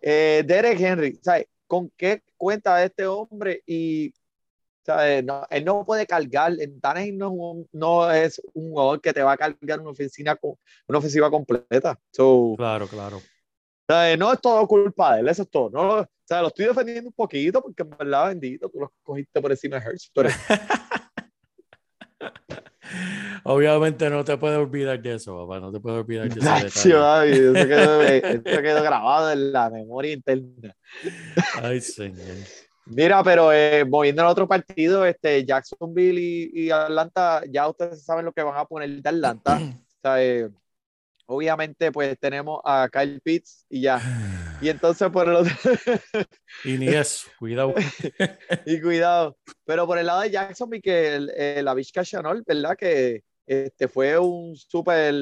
[0.00, 1.46] Eh, Derek Henry, ¿sabes?
[1.72, 3.62] ¿Con qué cuenta este hombre?
[3.66, 4.12] Y
[4.84, 5.24] ¿sabes?
[5.24, 9.32] No, él no puede cargar, en Tannehill no, no es un jugador que te va
[9.32, 11.98] a cargar una ofensiva, co- una ofensiva completa.
[12.10, 13.22] So, Claro, claro.
[13.88, 14.18] ¿sabes?
[14.18, 15.70] No es todo culpa de él, eso es todo.
[15.70, 19.40] No, o sea, lo estoy defendiendo un poquito porque en verdad, bendito, tú lo cogiste
[19.40, 20.10] por encima de Hurts.
[20.14, 20.28] Pero,
[23.44, 25.60] Obviamente no te puedes olvidar de eso, papá.
[25.60, 26.44] No te puedes olvidar de eso,
[27.66, 30.74] quedó, eso quedó grabado en la memoria interna.
[31.62, 32.36] Ay, señor.
[32.86, 38.24] Mira, pero eh, moviendo al otro partido, este, Jacksonville y, y Atlanta, ya ustedes saben
[38.24, 39.58] lo que van a poner de Atlanta.
[40.02, 40.50] O sea, eh,
[41.26, 44.00] obviamente, pues tenemos a Kyle Pitts y ya.
[44.62, 45.52] Y entonces por el otro,
[46.64, 47.74] Y ni eso, cuidado.
[48.66, 52.76] y cuidado, pero por el lado de Jacksonville, que el, el Avishka Chanel, ¿verdad?
[52.76, 55.12] Que este, fue un super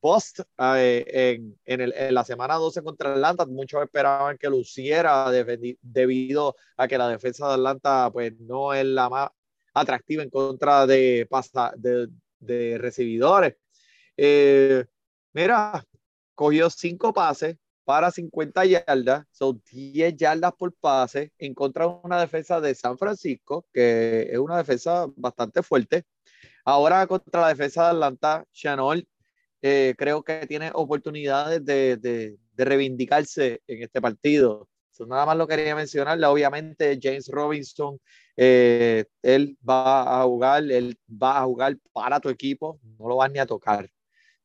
[0.00, 3.44] bust eh, en, en, el- en la semana 12 contra Atlanta.
[3.46, 8.84] Muchos esperaban que luciera de- debido a que la defensa de Atlanta pues no es
[8.86, 9.28] la más
[9.74, 13.56] atractiva en contra de, pasa, de, de recibidores.
[14.16, 14.84] Eh,
[15.34, 15.84] mira,
[16.34, 17.56] cogió cinco pases
[17.88, 23.66] para 50 yardas, son 10 yardas por pase en de una defensa de San Francisco,
[23.72, 26.04] que es una defensa bastante fuerte.
[26.66, 29.08] Ahora contra la defensa de Atlanta, Chanel
[29.62, 34.68] eh, creo que tiene oportunidades de, de, de, reivindicarse en este partido.
[34.90, 36.22] So, nada más lo quería mencionar.
[36.24, 37.98] Obviamente, James Robinson,
[38.36, 43.32] eh, él va a jugar, él va a jugar para tu equipo, no lo vas
[43.32, 43.88] ni a tocar.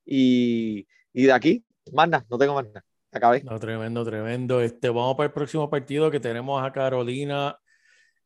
[0.06, 2.86] Y, y de aquí, más nada, no tengo más nada.
[3.14, 3.44] Acabé.
[3.44, 4.60] No, tremendo, tremendo.
[4.60, 7.56] Este, vamos para el próximo partido que tenemos a Carolina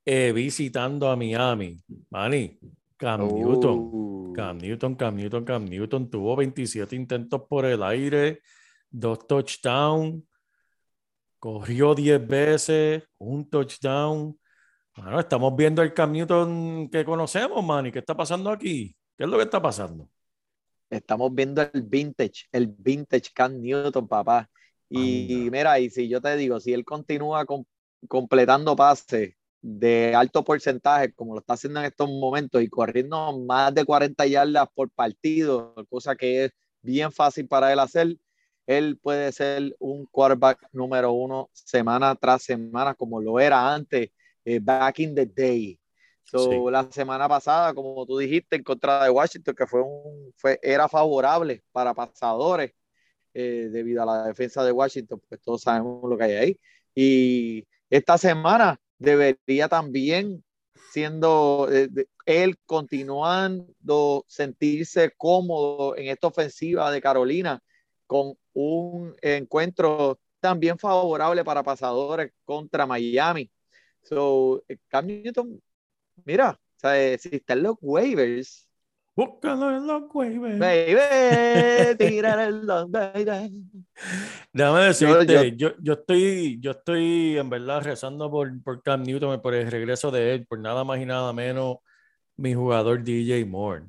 [0.06, 1.78] eh, visitando a Miami.
[2.10, 2.58] Manny,
[2.96, 3.38] Cam Uh.
[3.38, 4.34] Newton.
[4.34, 8.42] Cam Newton, Cam Newton, Cam Newton tuvo 27 intentos por el aire,
[8.90, 10.24] dos touchdowns,
[11.40, 14.40] corrió 10 veces, un touchdown.
[14.96, 17.92] Bueno, estamos viendo el Cam Newton que conocemos, Manny.
[17.92, 18.96] ¿Qué está pasando aquí?
[19.18, 20.08] ¿Qué es lo que está pasando?
[20.90, 24.48] Estamos viendo el vintage, el vintage Cam Newton, papá.
[24.90, 27.66] Y mira, y si yo te digo, si él continúa com-
[28.08, 33.74] completando pases de alto porcentaje, como lo está haciendo en estos momentos, y corriendo más
[33.74, 38.16] de 40 yardas por partido, cosa que es bien fácil para él hacer,
[38.66, 44.10] él puede ser un quarterback número uno semana tras semana, como lo era antes,
[44.46, 45.80] eh, back in the day.
[46.24, 46.70] So, Sí.
[46.70, 50.90] La semana pasada, como tú dijiste, en contra de Washington, que fue un, fue, era
[50.90, 52.72] favorable para pasadores
[53.40, 56.60] eh, debido a la defensa de Washington, pues todos sabemos lo que hay ahí.
[56.96, 60.44] Y esta semana debería también
[60.92, 61.88] siendo eh,
[62.26, 67.62] él continuando sentirse cómodo en esta ofensiva de Carolina
[68.08, 73.52] con un encuentro también favorable para pasadores contra Miami.
[74.02, 75.62] So, eh, Cam Newton,
[76.26, 78.67] mira, o sea, eh, si está en los waivers,
[79.18, 80.60] Búscalo en los waivers.
[80.60, 83.66] baby, tirar el long, baby.
[84.54, 89.42] Déjame Yo- decirte, yo, yo, estoy, yo estoy en verdad rezando por, por Cam Newton,
[89.42, 91.78] por el regreso de él, por nada más y nada menos
[92.36, 93.86] mi jugador DJ Moore.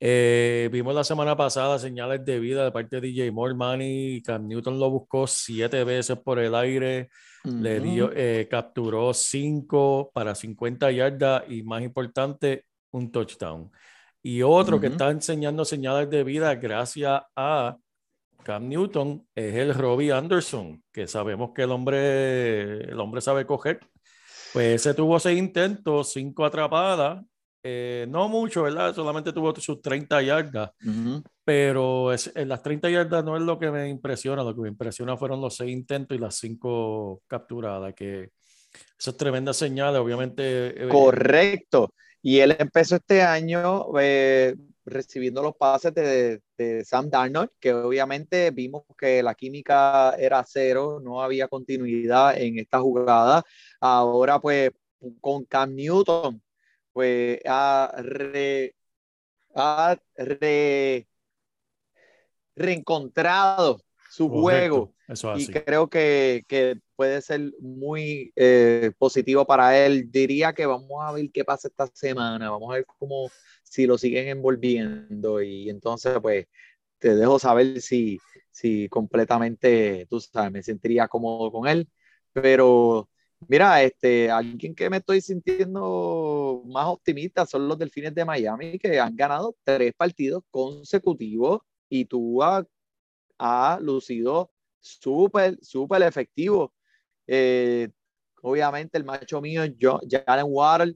[0.00, 4.22] Eh, vimos la semana pasada señales de vida de parte de DJ Moore, Manny.
[4.22, 7.08] Cam Newton lo buscó siete veces por el aire,
[7.42, 13.70] le dio, eh, capturó cinco para 50 yardas y más importante, un touchdown.
[14.22, 14.94] Y otro que Ujú.
[14.94, 17.76] está enseñando señales de vida gracias a
[18.42, 23.80] Cam Newton es el Robbie Anderson, que sabemos que el hombre, el hombre sabe coger.
[24.52, 27.22] Pues ese tuvo seis intentos, cinco atrapadas,
[27.62, 28.94] eh, no mucho, ¿verdad?
[28.94, 30.70] Solamente tuvo sus 30 yardas,
[31.44, 34.68] pero es, en las 30 yardas no es lo que me impresiona, lo que me
[34.68, 38.30] impresiona fueron los seis intentos y las cinco capturadas, que
[38.98, 40.84] eso es tremenda señal, obviamente.
[40.84, 41.92] Eh, Correcto.
[42.22, 44.54] Y él empezó este año eh,
[44.84, 51.00] recibiendo los pases de, de, Sam Darnold, que obviamente vimos que la química era cero,
[51.02, 53.44] no había continuidad en esta jugada.
[53.80, 54.70] Ahora, pues,
[55.20, 56.42] con Cam Newton,
[56.92, 57.92] pues ha,
[62.56, 64.94] reencontrado su juego.
[65.36, 70.10] y creo que, que, puede ser muy eh, positivo para él.
[70.10, 73.30] Diría que vamos a ver qué pasa esta semana, vamos a ver cómo
[73.62, 75.40] si lo siguen envolviendo.
[75.42, 76.46] Y entonces pues
[76.98, 78.18] te dejo saber si,
[78.50, 81.88] si completamente, tú sabes, me sentiría cómodo con él,
[82.32, 83.08] pero
[83.46, 88.98] Mira, este, alguien que me estoy sintiendo más optimista son los Delfines de Miami, que
[88.98, 91.60] han ganado tres partidos consecutivos.
[91.88, 92.42] Y tú
[93.38, 96.74] has, lucido súper, súper efectivo.
[97.26, 97.88] Eh,
[98.42, 100.94] obviamente el macho mío, yo, Jalen Water,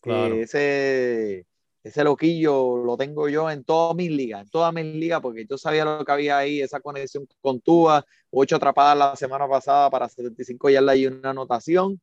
[0.00, 0.34] claro.
[0.36, 1.46] ese
[1.86, 5.56] ese loquillo lo tengo yo en todas mis ligas, en todas mis ligas, porque yo
[5.56, 10.08] sabía lo que había ahí, esa conexión con Tua, ocho atrapadas la semana pasada para
[10.08, 12.00] 75 yardas y una anotación.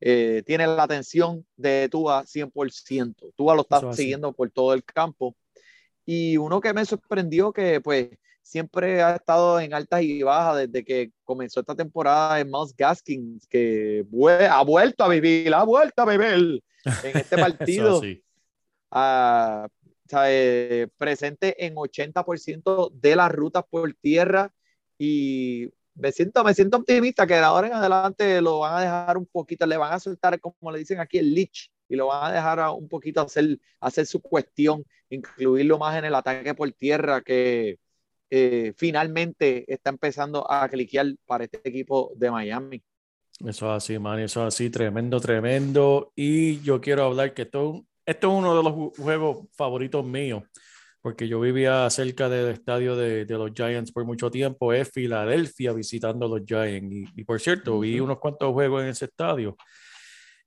[0.00, 3.32] Eh, tiene la atención de Tua 100%.
[3.36, 5.36] Tua lo está siguiendo por todo el campo.
[6.04, 8.08] Y uno que me sorprendió que pues
[8.50, 13.46] siempre ha estado en altas y bajas desde que comenzó esta temporada en Mouse Gaskins,
[13.46, 14.04] que
[14.50, 16.60] ha vuelto a vivir, ha vuelto a beber
[17.04, 18.02] en este partido.
[20.98, 24.52] presente en 80% de las rutas por tierra
[24.98, 29.16] y me siento, me siento optimista que de ahora en adelante lo van a dejar
[29.16, 32.32] un poquito, le van a soltar, como le dicen aquí, el leech y lo van
[32.32, 37.20] a dejar un poquito hacer, hacer su cuestión, incluirlo más en el ataque por tierra
[37.20, 37.78] que
[38.30, 42.82] eh, finalmente está empezando a cliquear para este equipo de Miami.
[43.44, 46.12] Eso es así, man, eso es así, tremendo, tremendo.
[46.14, 50.42] Y yo quiero hablar que esto es uno de los juegos favoritos míos,
[51.00, 56.26] porque yo vivía cerca del estadio de, los Giants por mucho tiempo, es Filadelfia visitando
[56.26, 57.12] a los Giants.
[57.16, 59.56] Y, por cierto, vi unos cuantos juegos en ese estadio.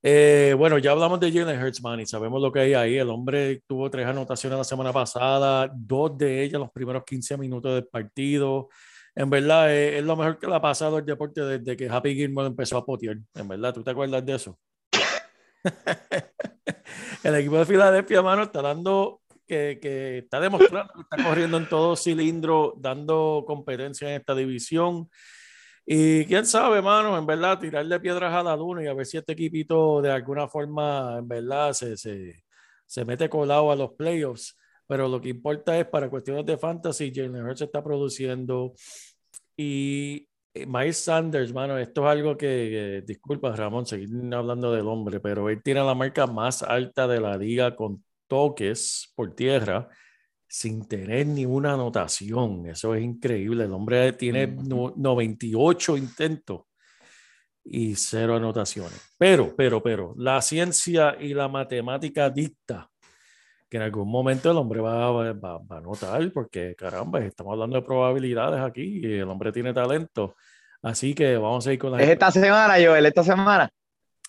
[0.06, 2.98] Eh, bueno, ya hablamos de Jalen Hurts, y sabemos lo que hay ahí.
[2.98, 7.74] El hombre tuvo tres anotaciones la semana pasada, dos de ellas los primeros 15 minutos
[7.74, 8.68] del partido.
[9.16, 12.16] En verdad, es, es lo mejor que le ha pasado al deporte desde que Happy
[12.16, 13.16] Gilmore empezó a potear.
[13.34, 14.60] En verdad, ¿tú te acuerdas de eso?
[17.24, 21.70] el equipo de Filadelfia, mano, está dando que, que, está demostrando que está corriendo en
[21.70, 25.10] todo cilindro, dando competencia en esta división.
[25.86, 29.17] Y quién sabe, mano, en verdad, tirarle piedras a la luna y a ver si
[29.17, 32.43] este equipito de alguna forma, en verdad, se, se,
[32.86, 34.58] se mete colado a los playoffs.
[34.88, 38.74] Pero lo que importa es para cuestiones de fantasy, Jalen Hurts está produciendo
[39.58, 45.19] y eh, Miles Sanders, mano, esto es algo que, disculpa Ramón, seguir hablando del hombre,
[45.19, 49.89] pero él tiene la marca más alta de la liga con toques por tierra
[50.54, 52.68] sin tener ninguna anotación.
[52.68, 53.63] Eso es increíble.
[53.63, 56.62] El hombre tiene 98 intentos
[57.63, 59.16] y cero anotaciones.
[59.18, 62.88] Pero, pero, pero, la ciencia y la matemática dicta
[63.68, 67.78] que en algún momento el hombre va, va, va, a notar, porque caramba, estamos hablando
[67.78, 70.36] de probabilidades aquí y el hombre tiene talento.
[70.84, 72.04] Así que vamos a ir con la.
[72.04, 73.08] ¿Es esta semana, Joel?
[73.08, 73.72] ¿Esta semana?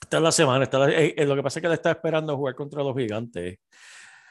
[0.00, 0.64] Esta es la semana.
[0.88, 3.58] Eh, eh, lo que pasa es que él está esperando jugar contra los gigantes.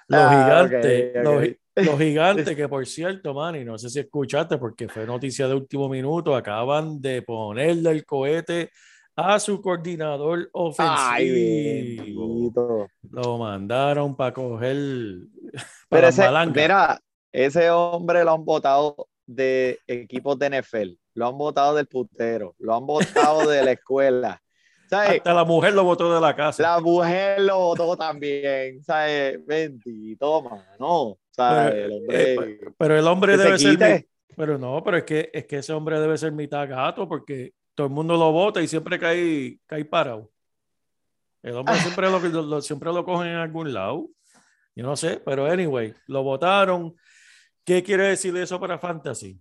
[0.07, 1.62] Los ah, gigantes, Los,
[1.97, 6.35] gigantes, que por cierto, Manny, no sé si escuchaste, porque fue noticia de último minuto,
[6.35, 8.69] acaban de ponerle el cohete
[9.15, 11.87] a su coordinador ofensivo.
[13.11, 14.75] lo mandaron para coger.
[15.89, 16.99] Pero ese, mira,
[17.31, 22.75] ese hombre lo han votado de equipos de NFL, lo han votado del putero, lo
[22.75, 24.39] han votado de la escuela.
[24.91, 26.61] Hasta la mujer lo votó de la casa.
[26.61, 29.43] La mujer lo votó también, ¿sabes?
[29.43, 30.43] Bendito,
[30.79, 31.17] no.
[31.33, 31.73] ¿Sabes?
[31.73, 34.07] Pero, el hombre, eh, pero el hombre debe ser.
[34.35, 37.87] Pero no, pero es que, es que ese hombre debe ser mitad gato porque todo
[37.87, 40.31] el mundo lo vota y siempre cae, cae parado.
[41.41, 44.09] El hombre siempre lo, siempre lo cogen en algún lado.
[44.75, 46.95] Yo no sé, pero anyway, lo votaron.
[47.63, 49.39] ¿Qué quiere decir eso para Fantasy?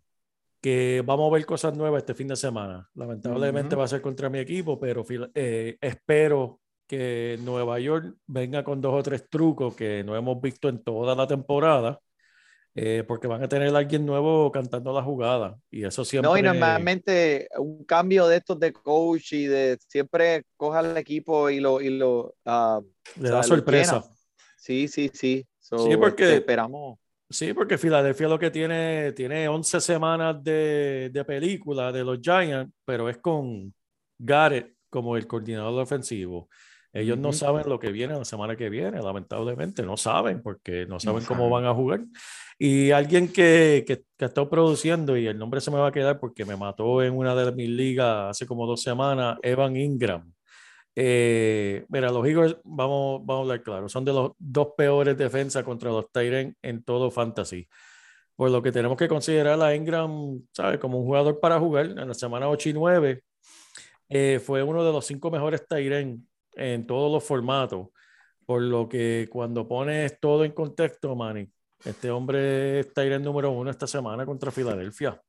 [0.61, 2.89] Que vamos a ver cosas nuevas este fin de semana.
[2.95, 6.61] Lamentablemente va a ser contra mi equipo, pero eh, espero
[6.93, 11.15] que Nueva York venga con dos o tres trucos que no hemos visto en toda
[11.15, 11.99] la temporada
[12.75, 16.31] eh, porque van a tener a alguien nuevo cantando la jugada y eso siempre.
[16.31, 21.49] No, y normalmente un cambio de estos de coach y de siempre coja el equipo
[21.49, 21.81] y lo.
[21.81, 22.85] Y lo uh,
[23.19, 24.05] Le da sorpresa.
[24.59, 25.47] Sí, sí, sí.
[25.61, 26.99] sí, porque esperamos.
[27.31, 32.71] Sí, porque Filadelfia lo que tiene, tiene 11 semanas de, de película de los Giants,
[32.85, 33.73] pero es con
[34.19, 36.51] Garrett como el coordinador ofensivo.
[36.93, 41.01] Ellos no saben lo que viene la semana que viene, lamentablemente, no saben porque no
[41.01, 42.05] saben cómo van a jugar.
[42.59, 46.21] Y alguien que, que, que está produciendo, y el nombre se me va a quedar
[46.21, 50.33] porque me mató en una de mis ligas hace como dos semanas, Evan Ingram.
[50.95, 55.65] Eh, mira, los Eagles, vamos, vamos a hablar claro, son de los dos peores defensas
[55.65, 57.67] contra los Tyrants en todo fantasy.
[58.37, 60.79] Por lo que tenemos que considerar a Ingram, ¿sabes?
[60.79, 61.87] Como un jugador para jugar.
[61.87, 63.23] En la semana 8 y 9
[64.09, 66.23] eh, fue uno de los cinco mejores Tyrants
[66.55, 67.89] en todos los formatos.
[68.45, 71.49] Por lo que cuando pones todo en contexto, Manny,
[71.85, 75.21] este hombre está en número uno esta semana contra Filadelfia.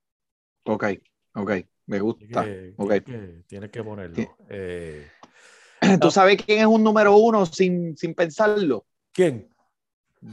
[0.66, 0.86] Ok,
[1.36, 1.52] ok,
[1.88, 2.46] me gusta.
[3.48, 4.36] Tienes que, ponerlo.
[4.50, 5.08] Eh,
[6.02, 8.86] ¿Tú sabes quién es un número uno sin, sin pensarlo?
[9.12, 9.53] ¿Quién?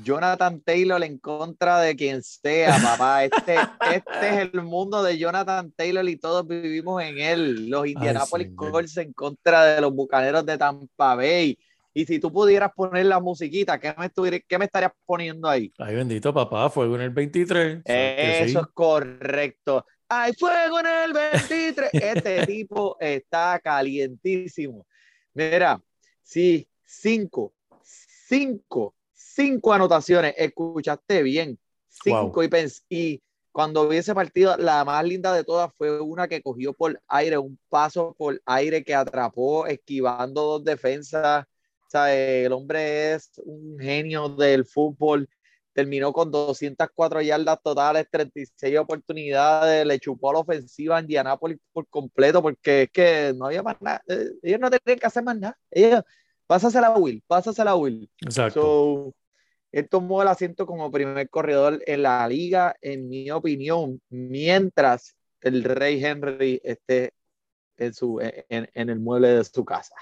[0.02, 3.24] Jonathan Taylor en contra de quien sea, papá.
[3.30, 3.56] Este,
[3.94, 7.68] este es el mundo de Jonathan Taylor y todos vivimos en él.
[7.68, 11.58] Los Indianapolis Colts en contra de los Bucaneros de Tampa Bay.
[11.92, 15.72] Y si tú pudieras poner la musiquita, ¿qué me, qué me estarías poniendo ahí?
[15.78, 17.82] Ay, bendito papá, fuego en el 23.
[17.84, 19.84] Eso es correcto.
[20.08, 21.90] ¡Hay fuego en el 23!
[21.92, 24.86] Este tipo está calientísimo.
[25.34, 25.80] Mira,
[26.22, 28.94] sí, cinco, cinco
[29.34, 31.58] cinco anotaciones, escuchaste bien,
[31.88, 32.50] cinco y,
[32.88, 33.22] y
[33.52, 37.36] cuando vi ese partido, la más linda de todas fue una que cogió por aire,
[37.38, 41.44] un paso por aire que atrapó, esquivando dos defensas.
[41.44, 45.28] O sea, el hombre es un genio del fútbol.
[45.72, 52.42] Terminó con 204 yardas totales, 36 oportunidades, le chupó la ofensiva a Indianapolis por completo,
[52.42, 54.02] porque es que no había más nada.
[54.08, 55.58] Eh, ellos no tenían que hacer más nada.
[55.70, 56.02] Ellos,
[56.46, 58.08] pásasela a Will, pásasela a Will.
[58.20, 59.14] Exacto.
[59.72, 65.62] Él tomó el asiento como primer corredor en la liga, en mi opinión, mientras el
[65.64, 67.12] Rey Henry esté
[67.76, 69.94] en, su, en, el mueble de su casa.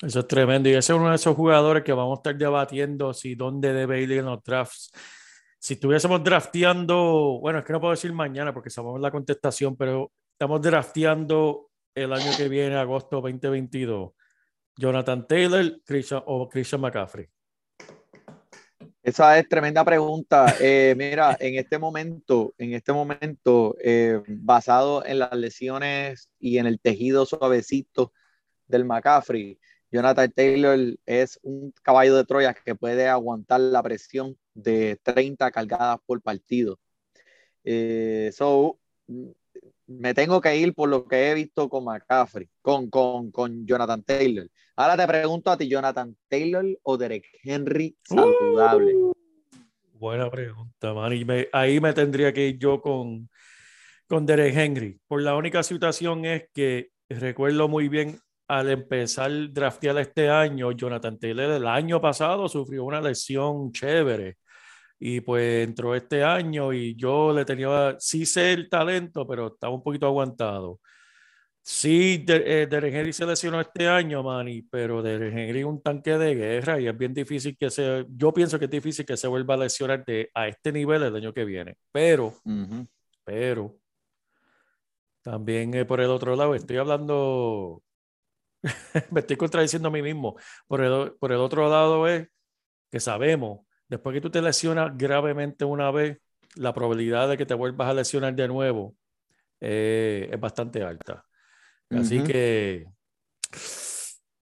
[0.00, 0.68] Eso es tremendo.
[0.68, 4.00] Y ese es uno de esos jugadores que vamos a estar debatiendo si dónde debe
[4.00, 4.90] ir en los drafts.
[5.58, 10.12] Si estuviésemos drafteando, bueno, es que no puedo decir mañana porque sabemos la contestación, pero
[10.32, 14.12] estamos drafteando el año que viene, agosto 2022.
[14.76, 17.26] Jonathan Taylor Christian, o Christian McCaffrey.
[19.06, 20.56] Esa es tremenda pregunta.
[20.60, 26.66] Eh, mira, en este momento, en este momento, eh, basado en las lesiones y en
[26.66, 28.12] el tejido suavecito
[28.66, 29.60] del McCaffrey,
[29.92, 36.00] Jonathan Taylor es un caballo de Troya que puede aguantar la presión de 30 cargadas
[36.04, 36.80] por partido.
[37.62, 38.80] Eh, so,
[39.86, 44.02] me tengo que ir por lo que he visto con McCaffrey, con, con, con Jonathan
[44.02, 44.48] Taylor.
[44.76, 48.94] Ahora te pregunto a ti, Jonathan Taylor o Derek Henry saludable.
[48.94, 49.12] Uh,
[49.92, 51.12] buena pregunta, man.
[51.52, 53.28] ahí me tendría que ir yo con,
[54.06, 55.00] con Derek Henry.
[55.06, 58.18] Por la única situación es que recuerdo muy bien
[58.48, 64.36] al empezar draftear este año, Jonathan Taylor el año pasado sufrió una lesión chévere
[64.98, 69.74] y pues entró este año y yo le tenía, sí sé el talento, pero estaba
[69.74, 70.80] un poquito aguantado.
[71.68, 76.34] Sí, Derek Henry se lesionó este año, Manny, pero Derek Henry es un tanque de
[76.34, 79.54] guerra y es bien difícil que se, yo pienso que es difícil que se vuelva
[79.54, 81.76] a lesionar de, a este nivel el año que viene.
[81.90, 82.34] Pero,
[83.24, 83.76] pero,
[85.22, 87.82] también eh, por el otro lado, estoy hablando,
[89.10, 90.36] me estoy contradiciendo a mí mismo.
[90.68, 92.28] Por el, por el otro lado es
[92.92, 96.18] que sabemos, después que tú te lesionas gravemente una vez,
[96.54, 98.96] la probabilidad de que te vuelvas a lesionar de nuevo
[99.60, 101.24] eh, es bastante alta.
[101.90, 102.86] Así que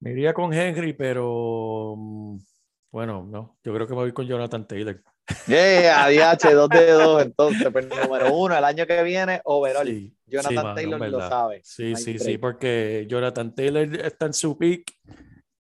[0.00, 1.94] me iría con Henry, pero
[2.90, 5.02] bueno, no, yo creo que me voy con Jonathan Taylor.
[5.46, 10.12] Yeah, ADH, 2 de 2, entonces, pues, número uno, el año que viene, overall.
[10.26, 11.60] Jonathan Taylor lo sabe.
[11.64, 14.92] Sí, sí, sí, porque Jonathan Taylor está en su peak,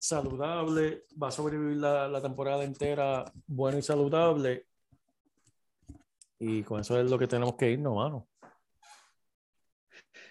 [0.02, 4.66] saludable, va a sobrevivir la, la temporada entera bueno y saludable.
[6.40, 8.28] Y con eso es lo que tenemos que irnos, mano.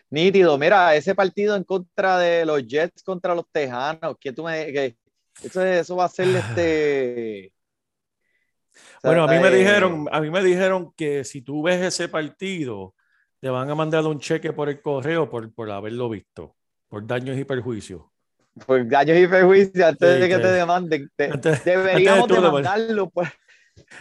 [0.09, 4.73] Nítido, mira, ese partido en contra de los Jets contra los Tejanos, que tú me
[4.73, 4.97] que
[5.41, 7.53] eso, eso va a ser este
[9.01, 12.09] Bueno, a mí me eh, dijeron, a mí me dijeron que si tú ves ese
[12.09, 12.93] partido,
[13.39, 16.57] te van a mandar un cheque por el correo por, por haberlo visto,
[16.89, 18.10] por daños y perjuicios.
[18.65, 21.09] Por daños y perjuicios, antes de que te demanden.
[21.65, 23.29] deberíamos demandarlo, pues.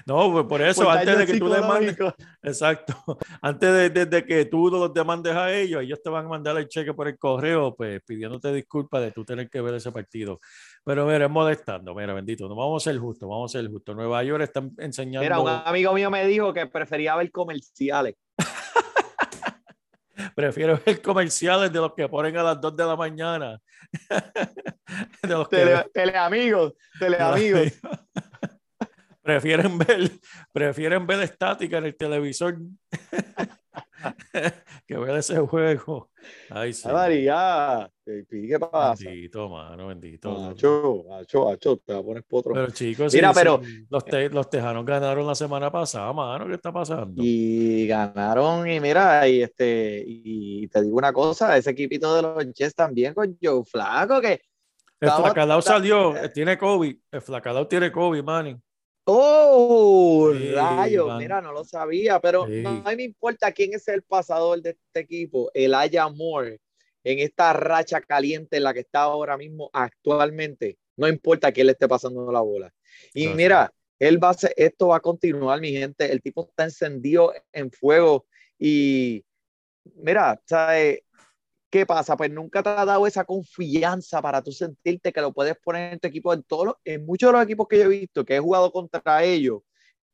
[0.06, 1.96] No, pues por eso, antes de que tú le mandes,
[2.42, 2.94] exacto,
[3.42, 6.68] antes de, de, que tú los demandes a ellos, ellos te van a mandar el
[6.68, 10.40] cheque por el correo, pues pidiéndote disculpas de tú tener que ver ese partido.
[10.84, 13.96] Pero mira, es molestando, mira, bendito, no vamos a ser justos, vamos a ser justos.
[13.96, 15.22] Nueva York están enseñando.
[15.22, 18.14] Mira, un amigo mío me dijo que prefería ver comerciales.
[20.34, 23.60] Prefiero ver comerciales de los que ponen a las 2 de la mañana.
[25.22, 25.90] de los tele, que...
[25.90, 27.72] teleamigos, teleamigos.
[29.22, 30.10] prefieren ver,
[30.52, 32.58] prefieren ver estática en el televisor
[34.86, 36.10] que ver ese juego.
[36.48, 36.88] Ay, sí.
[36.88, 39.04] María, ¿qué pasa?
[39.04, 40.50] Bendito, mano, bendito.
[40.50, 42.52] Acho, acho, acho, te va a poner potro.
[42.54, 46.72] Pero chicos, Mira, pero, los, te, los tejanos ganaron la semana pasada, mano, ¿qué está
[46.72, 47.22] pasando?
[47.22, 52.52] Y ganaron, y mira, y este, y te digo una cosa, ese equipito de los
[52.52, 54.40] Jets también con Joe Flaco, que
[55.00, 58.56] el Flacalao salió, tiene COVID, el Flacalao tiene COVID, Manny.
[59.12, 64.70] Oh, rayo, mira, no lo sabía, pero no, me importa quién es el pasador de
[64.70, 66.60] este equipo, el Aya Moore,
[67.02, 70.78] en esta racha caliente en la que está ahora mismo actualmente.
[70.96, 72.72] No importa quién le esté pasando la bola.
[73.12, 76.12] Y mira, él va a esto va a continuar, mi gente.
[76.12, 78.26] El tipo está encendido en fuego
[78.60, 79.24] y
[79.96, 81.00] mira, ¿sabes?
[81.70, 82.16] ¿Qué pasa?
[82.16, 86.00] Pues nunca te ha dado esa confianza para tú sentirte que lo puedes poner en
[86.00, 86.34] tu equipo.
[86.34, 89.22] En, todos en muchos de los equipos que yo he visto, que he jugado contra
[89.22, 89.62] ellos,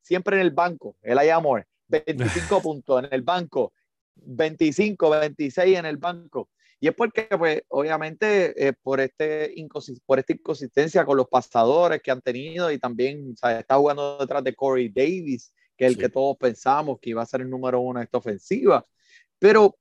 [0.03, 3.73] siempre en el banco, el amor, 25 puntos en el banco,
[4.17, 6.51] 25, 26 en el banco.
[6.79, 9.55] Y es porque, pues, obviamente, eh, por, este
[10.05, 14.55] por esta inconsistencia con los pasadores que han tenido y también está jugando detrás de
[14.55, 17.99] Corey Davis, que es el que todos pensamos que iba a ser el número uno
[18.01, 18.85] de esta ofensiva.
[19.39, 19.79] Pero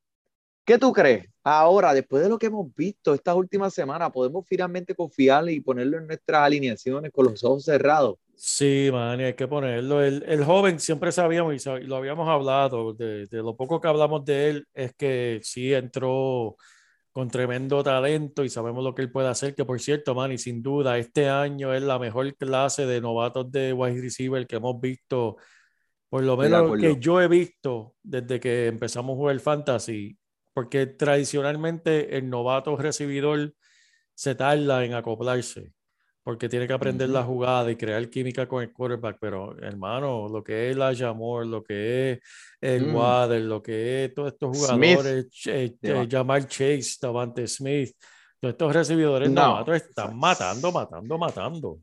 [0.66, 1.28] ¿Qué tú crees?
[1.44, 6.00] Ahora, después de lo que hemos visto estas últimas semanas, ¿podemos finalmente confiarle y ponerlo
[6.00, 8.18] en nuestras alineaciones con los ojos cerrados?
[8.34, 10.04] Sí, man, hay que ponerlo.
[10.04, 14.26] El, el joven siempre sabíamos y lo habíamos hablado, de, de, lo poco que hablamos
[14.26, 16.58] de él, es que sí entró
[17.12, 20.40] con tremendo talento y sabemos lo que él puede hacer, que por cierto, man, y
[20.40, 24.82] sin duda, este año es la mejor clase de novatos de wide receiver que hemos
[24.82, 25.38] visto,
[26.10, 30.18] por lo menos que yo he visto desde que empezamos a jugar fantasy
[30.56, 33.54] porque tradicionalmente el novato recibidor
[34.14, 35.74] se tarda en acoplarse,
[36.24, 40.42] porque tiene que aprender la jugada y crear química con el quarterback, pero hermano, lo
[40.42, 42.20] que es la Jamor, lo que es
[42.62, 42.96] el mm.
[42.96, 45.76] Wader, lo que es todos estos jugadores, eh,
[46.10, 47.92] Jamal Chase, Davante Smith,
[48.40, 51.80] todos estos recibidores novatos están matando, matando, matando.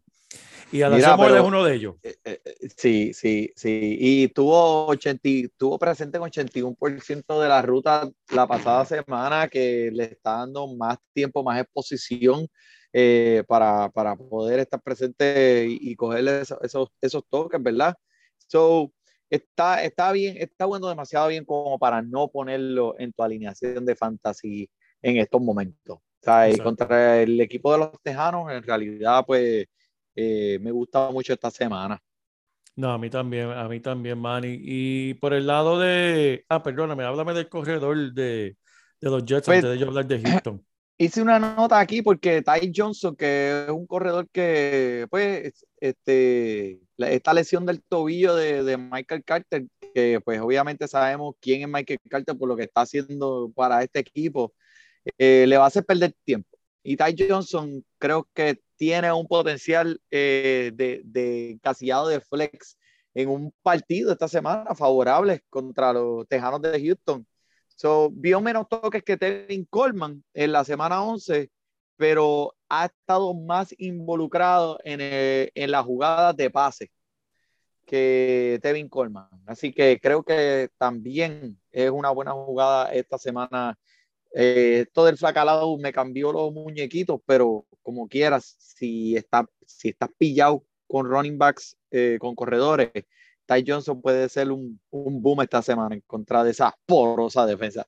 [0.73, 1.97] Y a Mira, es uno de ellos.
[2.03, 3.97] Eh, eh, eh, sí, sí, sí.
[4.01, 10.05] Y tuvo, 80, tuvo presente con 81% de la ruta la pasada semana, que le
[10.05, 12.49] está dando más tiempo, más exposición
[13.47, 17.95] para, para, poder estar presente y, y cogerle esos, esos, toques, ¿verdad?
[18.47, 18.93] So,
[19.29, 23.95] está, está bien, está jugando demasiado bien como para no ponerlo en tu alineación de
[23.95, 24.71] fantasy
[25.03, 25.99] en estos momentos.
[25.99, 29.67] O sea, y contra el equipo de los Tejanos, en realidad, pues
[30.15, 32.03] eh, me gusta mucho esta semana.
[32.75, 34.59] No, a mí también, a mí también, Manny.
[34.61, 36.45] Y por el lado de.
[36.49, 38.57] Ah, perdóname, háblame del corredor de,
[39.01, 40.65] de los Jets pues, antes de yo hablar de Houston.
[40.99, 47.35] Hice una nota aquí porque Ty Johnson, que es un corredor que, pues, este, esta
[47.35, 52.39] lesión del tobillo de, de, Michael Carter, que pues obviamente sabemos quién es Michael Carter
[52.39, 54.55] por lo que está haciendo para este equipo,
[55.19, 56.49] eh, le va a hacer perder tiempo.
[56.85, 62.77] Y Ty Johnson creo que tiene un potencial eh, de, de encasillado de flex
[63.15, 67.25] en un partido esta semana favorable contra los Tejanos de Houston.
[67.77, 71.49] So, vio menos toques que Tevin Coleman en la semana 11,
[71.97, 76.91] pero ha estado más involucrado en, en las jugadas de pase
[77.87, 79.29] que Tevin Coleman.
[79.47, 83.79] Así que creo que también es una buena jugada esta semana
[84.35, 90.11] eh, esto del flacalado me cambió los muñequitos, pero como quieras, si, está, si estás
[90.17, 92.91] pillado con running backs, eh, con corredores,
[93.47, 97.87] Ty Johnson puede ser un, un, boom esta semana en contra de esa porosa defensa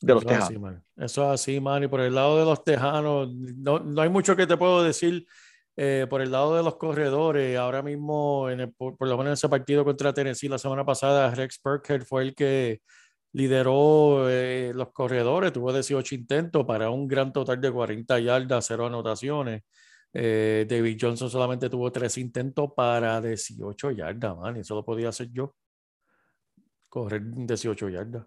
[0.00, 0.82] de los Tejanos.
[0.96, 1.82] Eso es así, man.
[1.82, 5.26] Y por el lado de los Tejanos, no, no hay mucho que te puedo decir.
[5.76, 9.32] Eh, por el lado de los corredores, ahora mismo, en por, por, lo menos en
[9.34, 12.82] ese partido contra Tennessee la semana pasada, Rex Burkhead fue el que
[13.32, 18.86] lideró eh, los corredores, tuvo 18 intentos para un gran total de 40 yardas, cero
[18.86, 19.62] anotaciones.
[20.12, 25.28] Eh, David Johnson solamente tuvo tres intentos para 18 yardas, man, eso lo podía hacer
[25.32, 25.54] yo.
[26.88, 28.26] Correr 18 yardas.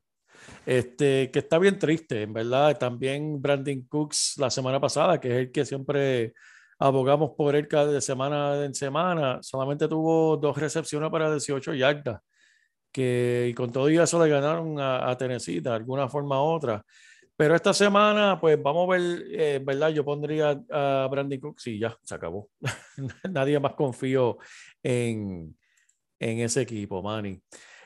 [0.66, 2.78] Este, que está bien triste, en verdad.
[2.78, 6.34] También Brandon Cooks la semana pasada, que es el que siempre
[6.80, 12.20] abogamos por él cada semana en semana, solamente tuvo dos recepciones para 18 yardas,
[12.94, 16.86] que y con todo eso le ganaron a, Tennessee de alguna forma u otra.
[17.36, 19.90] Pero esta semana, pues vamos a ver, eh, ¿verdad?
[19.90, 22.50] Yo pondría a Brandy Cook, sí, ya, se acabó.
[23.32, 24.38] Nadie más confío
[24.84, 25.58] en,
[26.20, 27.42] en ese equipo, Manny.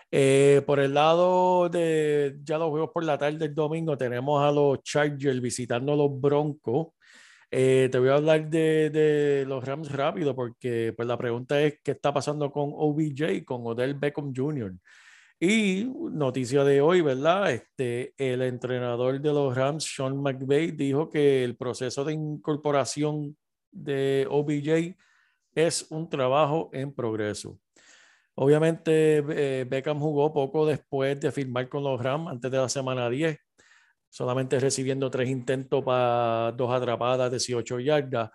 [0.09, 4.51] Eh, por el lado de ya los juegos por la tarde del domingo, tenemos a
[4.51, 6.87] los Chargers visitando a los Broncos.
[7.49, 11.91] Eh, te voy a hablar de, los Rams rápido porque pues, la pregunta es qué
[11.91, 14.73] está pasando con OBJ, con Odell Beckham Jr.
[15.39, 17.51] Y noticia de hoy, ¿verdad?
[17.51, 23.37] Este, el entrenador de los Rams, Sean McVay, dijo que el proceso de incorporación
[23.71, 24.97] de OBJ
[25.53, 27.59] es un trabajo en progreso.
[28.35, 33.09] Obviamente, eh, Beckham jugó poco después de firmar con los Rams, antes de la semana
[33.09, 33.37] 10,
[34.17, 38.31] solamente recibiendo tres intentos para dos atrapadas, 18 yardas.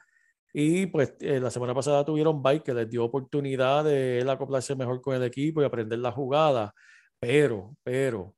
[0.55, 4.77] Y pues eh, la semana pasada tuvieron bike que les dio oportunidad de él acoplarse
[4.77, 6.73] mejor con el equipo y aprender la jugada.
[7.19, 8.37] Pero, pero,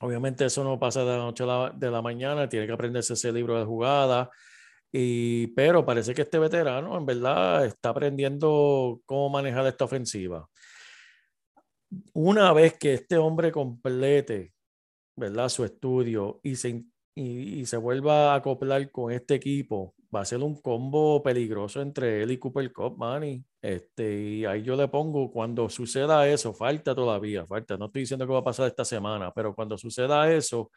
[0.00, 3.12] obviamente eso no pasa de la noche a la, de la mañana, tiene que aprenderse
[3.12, 4.30] ese libro de jugada
[4.90, 10.48] y, pero parece que este veterano en verdad está aprendiendo cómo manejar esta ofensiva.
[12.14, 14.54] Una vez que este hombre complete
[15.20, 15.48] ¿verdad?
[15.48, 20.40] su estudio y se, y, se vuelva a acoplar con este equipo, va a ser
[20.42, 23.44] un combo peligroso entre él y Cooper Cup, Manny.
[23.62, 28.26] Este, y ahí yo le pongo, cuando suceda eso, falta todavía, falta, no estoy diciendo
[28.26, 30.70] que va a pasar esta semana, pero cuando suceda eso,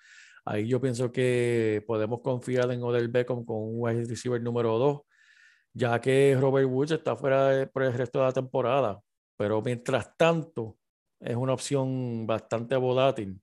[0.45, 5.01] Ahí yo pienso que podemos confiar en Odell Beckham con un wide receiver número 2,
[5.73, 8.99] ya que Robert Woods está fuera por el resto de la temporada.
[9.37, 10.77] Pero mientras tanto,
[11.19, 13.41] es una opción bastante volátil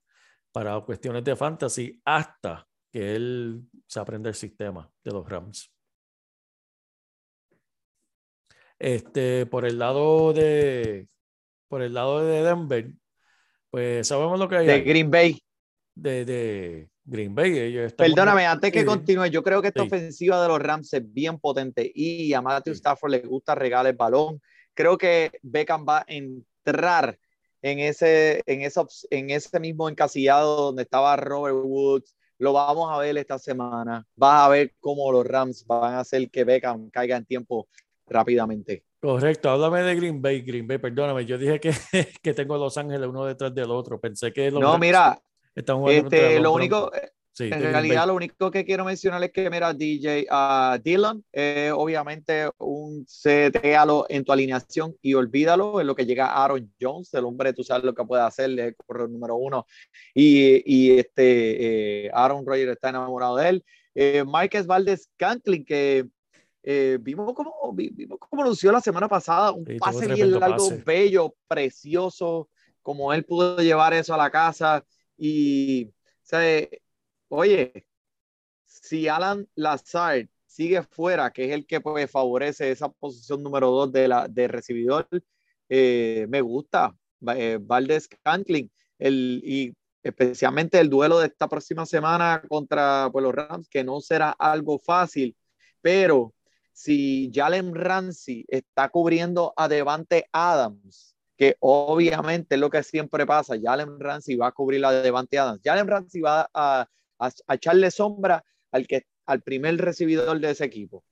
[0.53, 5.72] para cuestiones de fantasy hasta que él se aprenda el sistema de los Rams.
[8.78, 11.09] Este, por el lado de
[11.68, 12.92] por el lado de Denver,
[13.70, 14.66] pues sabemos lo que hay.
[14.66, 15.40] De Green Bay
[16.01, 17.88] de, Green Bay.
[17.96, 21.90] Perdóname, antes que continúe, yo creo que esta ofensiva de los Rams es bien potente
[21.94, 24.40] y a Matthew Stafford le gusta regalar el balón.
[24.74, 27.18] Creo que Beckham va a entrar
[27.62, 32.16] en ese, en, esa, en ese mismo encasillado donde estaba Robert Woods.
[32.38, 34.06] Lo vamos a ver esta semana.
[34.16, 37.68] Vas a ver cómo los Rams van a hacer que Beckham caiga en tiempo
[38.06, 38.84] rápidamente.
[39.00, 41.72] Correcto, háblame de Green Bay, Green Bay, perdóname, yo dije que,
[42.22, 44.50] que tengo Los Ángeles uno detrás del otro, pensé que...
[44.50, 45.18] no, mira,
[45.54, 46.90] este, lo único,
[47.41, 51.24] en realidad, lo único que quiero mencionar es que, mira, DJ uh, Dylan,
[51.74, 57.24] obviamente un CTAlo en tu alineación y olvídalo, en lo que llega Aaron Jones, el
[57.24, 59.66] hombre, tú sabes lo que puede hacer, el corredor número uno,
[60.14, 63.64] y, y este, eh, Aaron Rodgers está enamorado de él.
[63.95, 66.07] Eh, Marquez Valdez Canklin, que
[66.62, 72.49] eh, vimos cómo vimos cómo lució la semana pasada, un pase bien largo, bello, precioso,
[72.82, 74.84] como él pudo llevar eso a la casa.
[75.16, 75.91] Y,
[77.31, 77.87] oye,
[78.64, 83.93] si Alan Lazard sigue fuera, que es el que pues, favorece esa posición número dos
[83.93, 85.09] de, la, de recibidor,
[85.68, 86.95] eh, me gusta.
[87.37, 93.35] Eh, Valdez Cantlin, el, y especialmente el duelo de esta próxima semana contra pues, los
[93.35, 95.37] Rams, que no será algo fácil,
[95.81, 96.35] pero
[96.72, 103.57] si Jalen Ramsey está cubriendo a Devante Adams, que obviamente es lo que siempre pasa.
[103.61, 105.61] Jalen Ramsey va a cubrir de Devante Adams.
[105.64, 106.87] Jalen Ramsey va a,
[107.21, 111.05] a, echarle sombra al, que, al primer recibidor de ese equipo.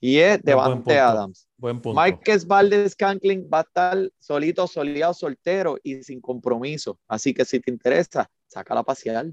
[0.00, 1.46] Y es Devante Adams.
[1.58, 1.94] Buen punto.
[1.94, 6.98] Márquez Valdez Canklin va a estar solito, soleado, soltero y sin compromiso.
[7.06, 9.26] Así que si te interesa, saca la pasear.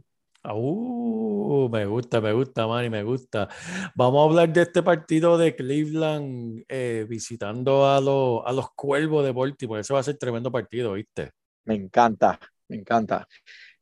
[0.44, 3.50] Uh, me gusta, me gusta, Manny, me gusta.
[3.96, 9.26] Vamos a hablar de este partido de Cleveland eh, visitando a, los, a los Cuervos
[9.26, 9.82] de Baltimore.
[9.82, 11.32] Eso va a ser tremendo partido, ¿viste?
[11.66, 13.28] Me encanta, me encanta.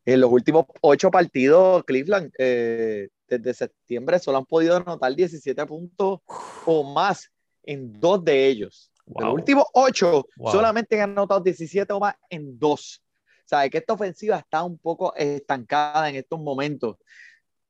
[0.06, 6.20] En los últimos ocho partidos, Cleveland, eh, desde septiembre, solo han podido anotar 17 puntos
[6.66, 7.32] o más
[7.64, 8.92] en dos de ellos.
[9.08, 13.02] En los últimos ocho, solamente han anotado 17 o más en dos.
[13.46, 16.98] Sabe que esta ofensiva está un poco estancada en estos momentos.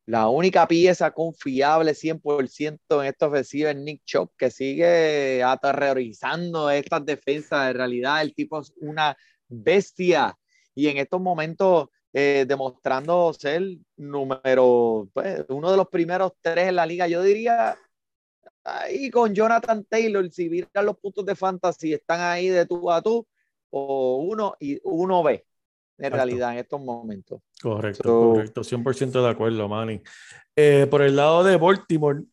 [0.06, 7.06] La única pieza confiable 100% en esta ofensiva es Nick Chop, que sigue aterrorizando estas
[7.06, 7.72] defensas.
[7.72, 9.18] En realidad, el tipo es una
[9.48, 10.38] bestia.
[10.76, 13.62] Y en estos momentos, eh, demostrando ser
[13.98, 17.78] número, pues, uno de los primeros tres en la liga, yo diría,
[18.64, 23.02] ahí con Jonathan Taylor, si miran los puntos de fantasy, están ahí de tú a
[23.02, 23.28] tú,
[23.70, 25.46] o uno y uno B
[25.98, 27.42] en realidad en estos momentos.
[27.62, 30.02] Correcto, correcto, 100% de acuerdo, Manny.
[30.56, 32.24] Eh, por el lado de Baltimore,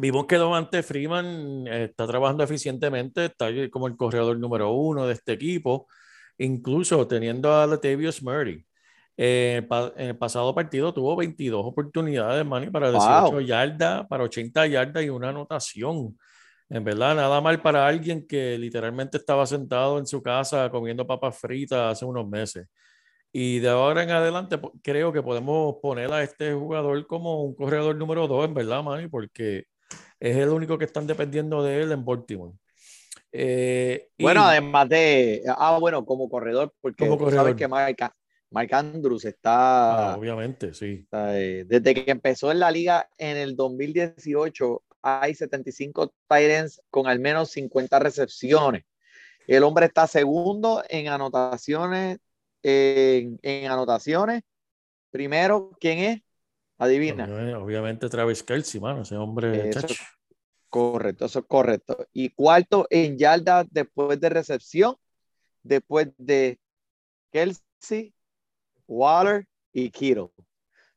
[0.00, 5.12] vimos que Devante Freeman eh, está trabajando eficientemente, está como el corredor número uno de
[5.12, 5.86] este equipo,
[6.38, 8.64] incluso teniendo a Latavius Murray.
[9.16, 15.04] Eh, en el pasado partido tuvo 22 oportunidades, Manny, para 18 yardas, para 80 yardas
[15.04, 16.16] y una anotación.
[16.68, 21.38] En verdad, nada mal para alguien que literalmente estaba sentado en su casa comiendo papas
[21.38, 22.66] fritas hace unos meses.
[23.32, 27.94] Y de ahora en adelante creo que podemos poner a este jugador como un corredor
[27.96, 29.64] número 2, en verdad, Manny, porque
[30.18, 32.54] es el único que están dependiendo de él en Baltimore.
[33.32, 38.08] Eh, bueno, además de, ah, bueno, como corredor, porque como sabes que Mike,
[38.56, 40.12] Mike Andrews está.
[40.12, 41.06] Ah, obviamente, sí.
[41.12, 47.20] Eh, desde que empezó en la liga en el 2018, hay 75 Titans con al
[47.20, 48.84] menos 50 recepciones.
[49.46, 52.18] El hombre está segundo en anotaciones.
[52.62, 53.38] En,
[53.70, 54.42] anotaciones.
[55.10, 56.22] Primero, ¿quién es?
[56.78, 57.24] Adivina.
[57.58, 59.70] Obviamente, Travis Kelsey, mano, ese hombre.
[60.70, 62.08] correcto, eso es correcto.
[62.14, 64.96] Y cuarto en yardas después de recepción,
[65.62, 66.58] después de
[67.30, 68.15] Kelsey,
[68.86, 70.30] Waller y Kittle.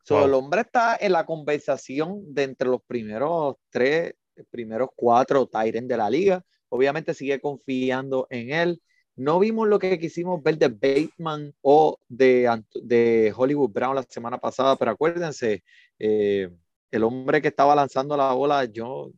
[0.08, 4.14] El hombre está en la conversación de entre los primeros tres,
[4.50, 6.44] primeros cuatro Tyrants de la liga.
[6.68, 8.82] Obviamente sigue confiando en él.
[9.16, 14.38] No vimos lo que quisimos ver de Bateman o de, de Hollywood Brown la semana
[14.38, 15.62] pasada, pero acuérdense,
[15.98, 16.48] eh,
[16.90, 19.12] el hombre que estaba lanzando la bola, yo,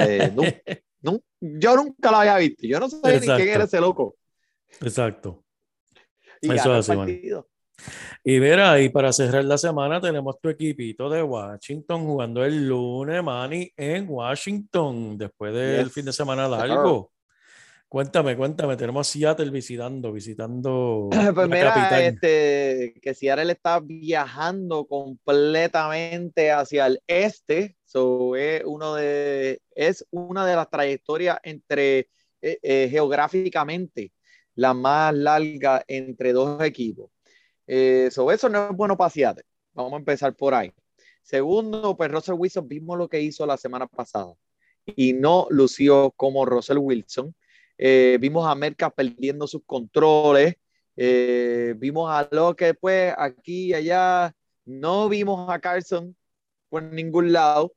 [0.00, 0.32] eh,
[1.40, 2.66] yo nunca lo había visto.
[2.66, 4.16] Yo no sabía ni quién era ese loco.
[4.80, 5.44] Exacto.
[6.40, 7.48] Y Eso es partido.
[8.22, 13.22] Y verá, y para cerrar la semana tenemos tu equipito de Washington jugando el lunes,
[13.22, 17.12] Manny, en Washington, después del fin de semana largo.
[17.88, 21.08] Cuéntame, cuéntame, tenemos Seattle visitando, visitando.
[21.34, 27.76] Pues mira, este, que Seattle está viajando completamente hacia el este.
[27.84, 32.10] So, es, uno de, es una de las trayectorias entre
[32.42, 34.12] eh, eh, geográficamente
[34.54, 37.10] la más larga entre dos equipos.
[37.66, 39.44] Eh, eso no es bueno Seattle.
[39.72, 40.72] Vamos a empezar por ahí.
[41.22, 44.34] Segundo, pues Russell Wilson vimos lo que hizo la semana pasada
[44.84, 47.34] y no lució como Russell Wilson.
[47.78, 50.54] Eh, vimos a Merca perdiendo sus controles.
[50.96, 54.34] Eh, vimos a que pues aquí y allá.
[54.64, 56.16] No vimos a Carson
[56.68, 57.72] por ningún lado.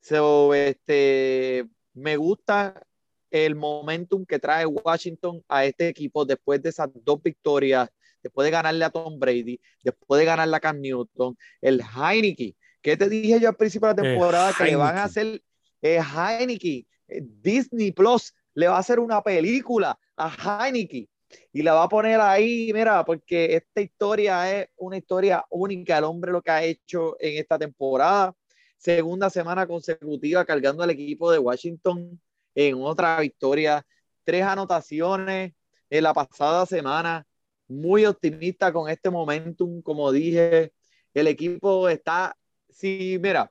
[0.00, 2.86] So, este, me gusta
[3.30, 7.88] el momentum que trae Washington a este equipo después de esas dos victorias
[8.22, 12.96] después de ganarle a Tom Brady, después de ganarle a Cam Newton, el Heineke, que
[12.96, 15.42] te dije yo al principio de la temporada que le van a hacer
[15.82, 21.08] eh, Heineke, eh, Disney Plus le va a hacer una película a Heineke
[21.52, 26.04] y la va a poner ahí, mira, porque esta historia es una historia única, el
[26.04, 28.34] hombre lo que ha hecho en esta temporada,
[28.76, 32.20] segunda semana consecutiva cargando al equipo de Washington
[32.54, 33.84] en otra victoria,
[34.24, 35.54] tres anotaciones
[35.88, 37.26] en la pasada semana,
[37.68, 40.72] muy optimista con este momentum, como dije,
[41.14, 42.36] el equipo está,
[42.68, 43.50] sí, mira,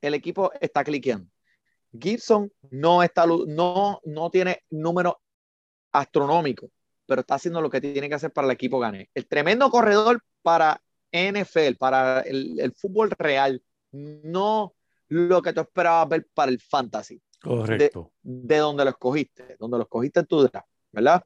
[0.00, 1.30] el equipo está cliqueando.
[1.98, 5.20] Gibson no está, no, no tiene número
[5.92, 6.70] astronómico,
[7.06, 9.10] pero está haciendo lo que tiene que hacer para el equipo gane.
[9.14, 10.82] El tremendo corredor para
[11.12, 13.62] NFL, para el, fútbol real,
[13.92, 14.74] no
[15.08, 17.20] lo que tú esperabas ver para el fantasy.
[17.46, 18.12] Correcto.
[18.22, 21.22] De, donde lo escogiste, donde lo escogiste en tu draft, ¿verdad?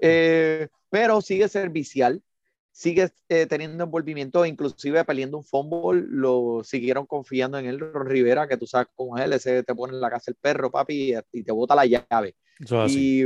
[0.00, 2.22] Eh, pero sigue servicial,
[2.70, 8.46] sigue eh, teniendo envolvimiento, inclusive peleando un fumble, lo siguieron confiando en él, Ron Rivera,
[8.46, 11.14] que tú sabes cómo es él, ese te pone en la casa el perro, papi,
[11.32, 12.36] y, te bota la llave.
[12.88, 13.24] y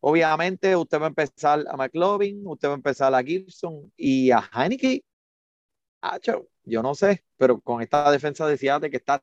[0.00, 4.42] obviamente usted va a empezar a McLovin, usted va a empezar a Gibson y a
[4.54, 5.04] Heineke.
[6.64, 9.22] yo no sé, pero con esta defensa de Seattle que está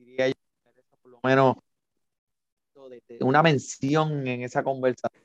[0.00, 0.34] diría yo,
[1.02, 1.56] por menos
[3.20, 5.24] una mención en esa conversación.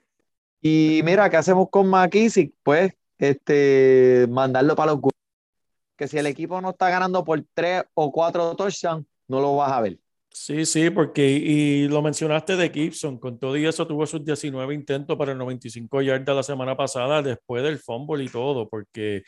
[0.61, 2.53] Y mira, ¿qué hacemos con McKissick?
[2.63, 5.01] Pues este, mandarlo para los
[5.95, 9.71] que si el equipo no está ganando por tres o cuatro touchdowns, no lo vas
[9.71, 9.99] a ver.
[10.29, 14.73] Sí, sí, porque y lo mencionaste de Gibson, con todo y eso tuvo sus 19
[14.73, 19.23] intentos para el 95 yardas la semana pasada después del fumble y todo, porque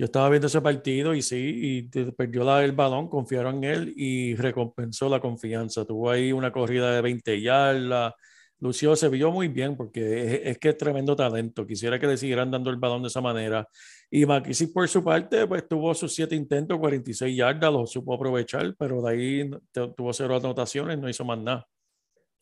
[0.00, 1.82] yo estaba viendo ese partido y sí, y
[2.12, 5.84] perdió la, el balón, confiaron en él y recompensó la confianza.
[5.84, 8.14] Tuvo ahí una corrida de 20 yardas.
[8.60, 11.66] Lucio se vio muy bien porque es, que es tremendo talento.
[11.66, 13.68] Quisiera que le siguieran dando el balón de esa manera.
[14.10, 18.74] Y McKissick, por su parte, pues tuvo sus siete intentos, 46 yardas, lo supo aprovechar,
[18.78, 19.50] pero de ahí
[19.94, 21.68] tuvo cero anotaciones, no hizo más nada.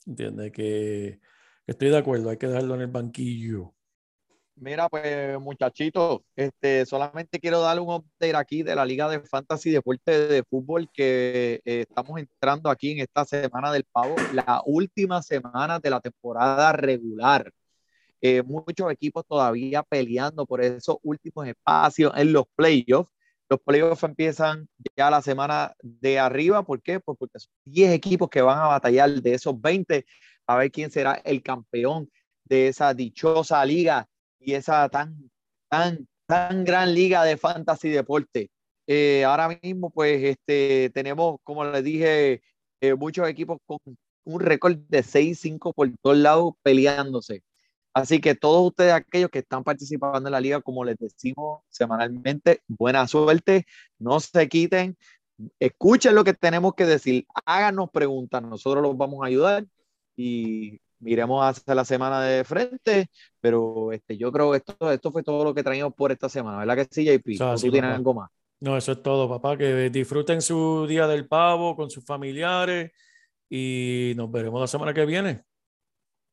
[0.06, 0.52] ¿Entiendes?
[0.52, 1.18] Que,
[1.66, 3.74] que estoy de acuerdo, hay que dejarlo en el banquillo.
[4.60, 9.70] Mira, pues muchachitos, este, solamente quiero darle un update aquí de la Liga de Fantasy
[9.70, 15.22] Deporte de Fútbol que eh, estamos entrando aquí en esta semana del pavo, la última
[15.22, 17.52] semana de la temporada regular.
[18.20, 23.12] Eh, muchos equipos todavía peleando por esos últimos espacios en los playoffs.
[23.48, 26.64] Los playoffs empiezan ya la semana de arriba.
[26.64, 26.98] ¿Por qué?
[26.98, 30.04] Pues porque son 10 equipos que van a batallar de esos 20
[30.48, 32.10] a ver quién será el campeón
[32.44, 34.08] de esa dichosa liga
[34.40, 35.30] y esa tan,
[35.68, 38.50] tan, tan gran liga de fantasy deporte.
[38.86, 42.42] Eh, ahora mismo, pues, este, tenemos, como les dije,
[42.80, 43.78] eh, muchos equipos con
[44.24, 47.42] un récord de 6-5 por todos lados peleándose.
[47.94, 52.62] Así que todos ustedes, aquellos que están participando en la liga, como les decimos semanalmente,
[52.68, 53.66] buena suerte,
[53.98, 54.96] no se quiten,
[55.58, 59.66] escuchen lo que tenemos que decir, háganos preguntas, nosotros los vamos a ayudar
[60.16, 65.22] y miremos hacia la semana de frente, pero este, yo creo que esto, esto fue
[65.22, 67.38] todo lo que traíamos por esta semana, ¿verdad que sí, JP?
[67.60, 68.30] ¿Tú tienes algo más?
[68.60, 72.90] No, eso es todo, papá, que disfruten su día del pavo con sus familiares
[73.48, 75.44] y nos veremos la semana que viene.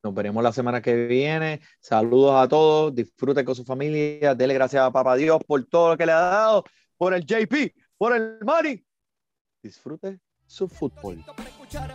[0.02, 1.60] Nos veremos la semana que viene.
[1.80, 2.94] Saludos a todos.
[2.94, 4.34] Disfruten con su familia.
[4.34, 6.64] Dele gracias a Papá Dios por todo lo que le ha dado,
[6.96, 8.84] por el JP, por el money.
[9.62, 11.24] Disfrute su fútbol.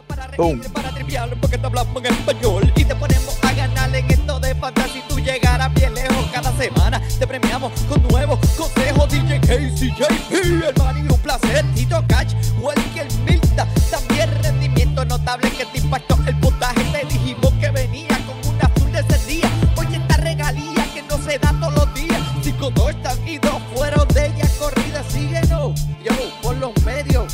[0.06, 4.12] Para reír, para triviar, porque te hablamos en español y te ponemos a ganar en
[4.12, 5.02] esto de fantasy.
[5.08, 7.02] Tú llegarás bien lejos cada semana.
[7.18, 9.10] Te premiamos con nuevos consejos.
[9.10, 11.66] DJ Casey, JP, el money, un placer.
[11.74, 13.66] Tito Catch, cualquier Milta.
[13.90, 16.84] También rendimiento notable que te impactó el puntaje.
[16.92, 19.50] Te dijimos que venía con una azul de ese día.
[19.78, 22.20] Oye, esta regalía que no se da todos los días.
[22.44, 25.02] Cinco están y dos fueron de ella corrida.
[25.10, 27.34] Síguenos, yo, por los medios.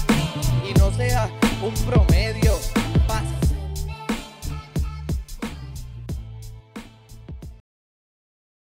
[0.69, 1.27] Y no sea
[1.63, 2.16] un promedio.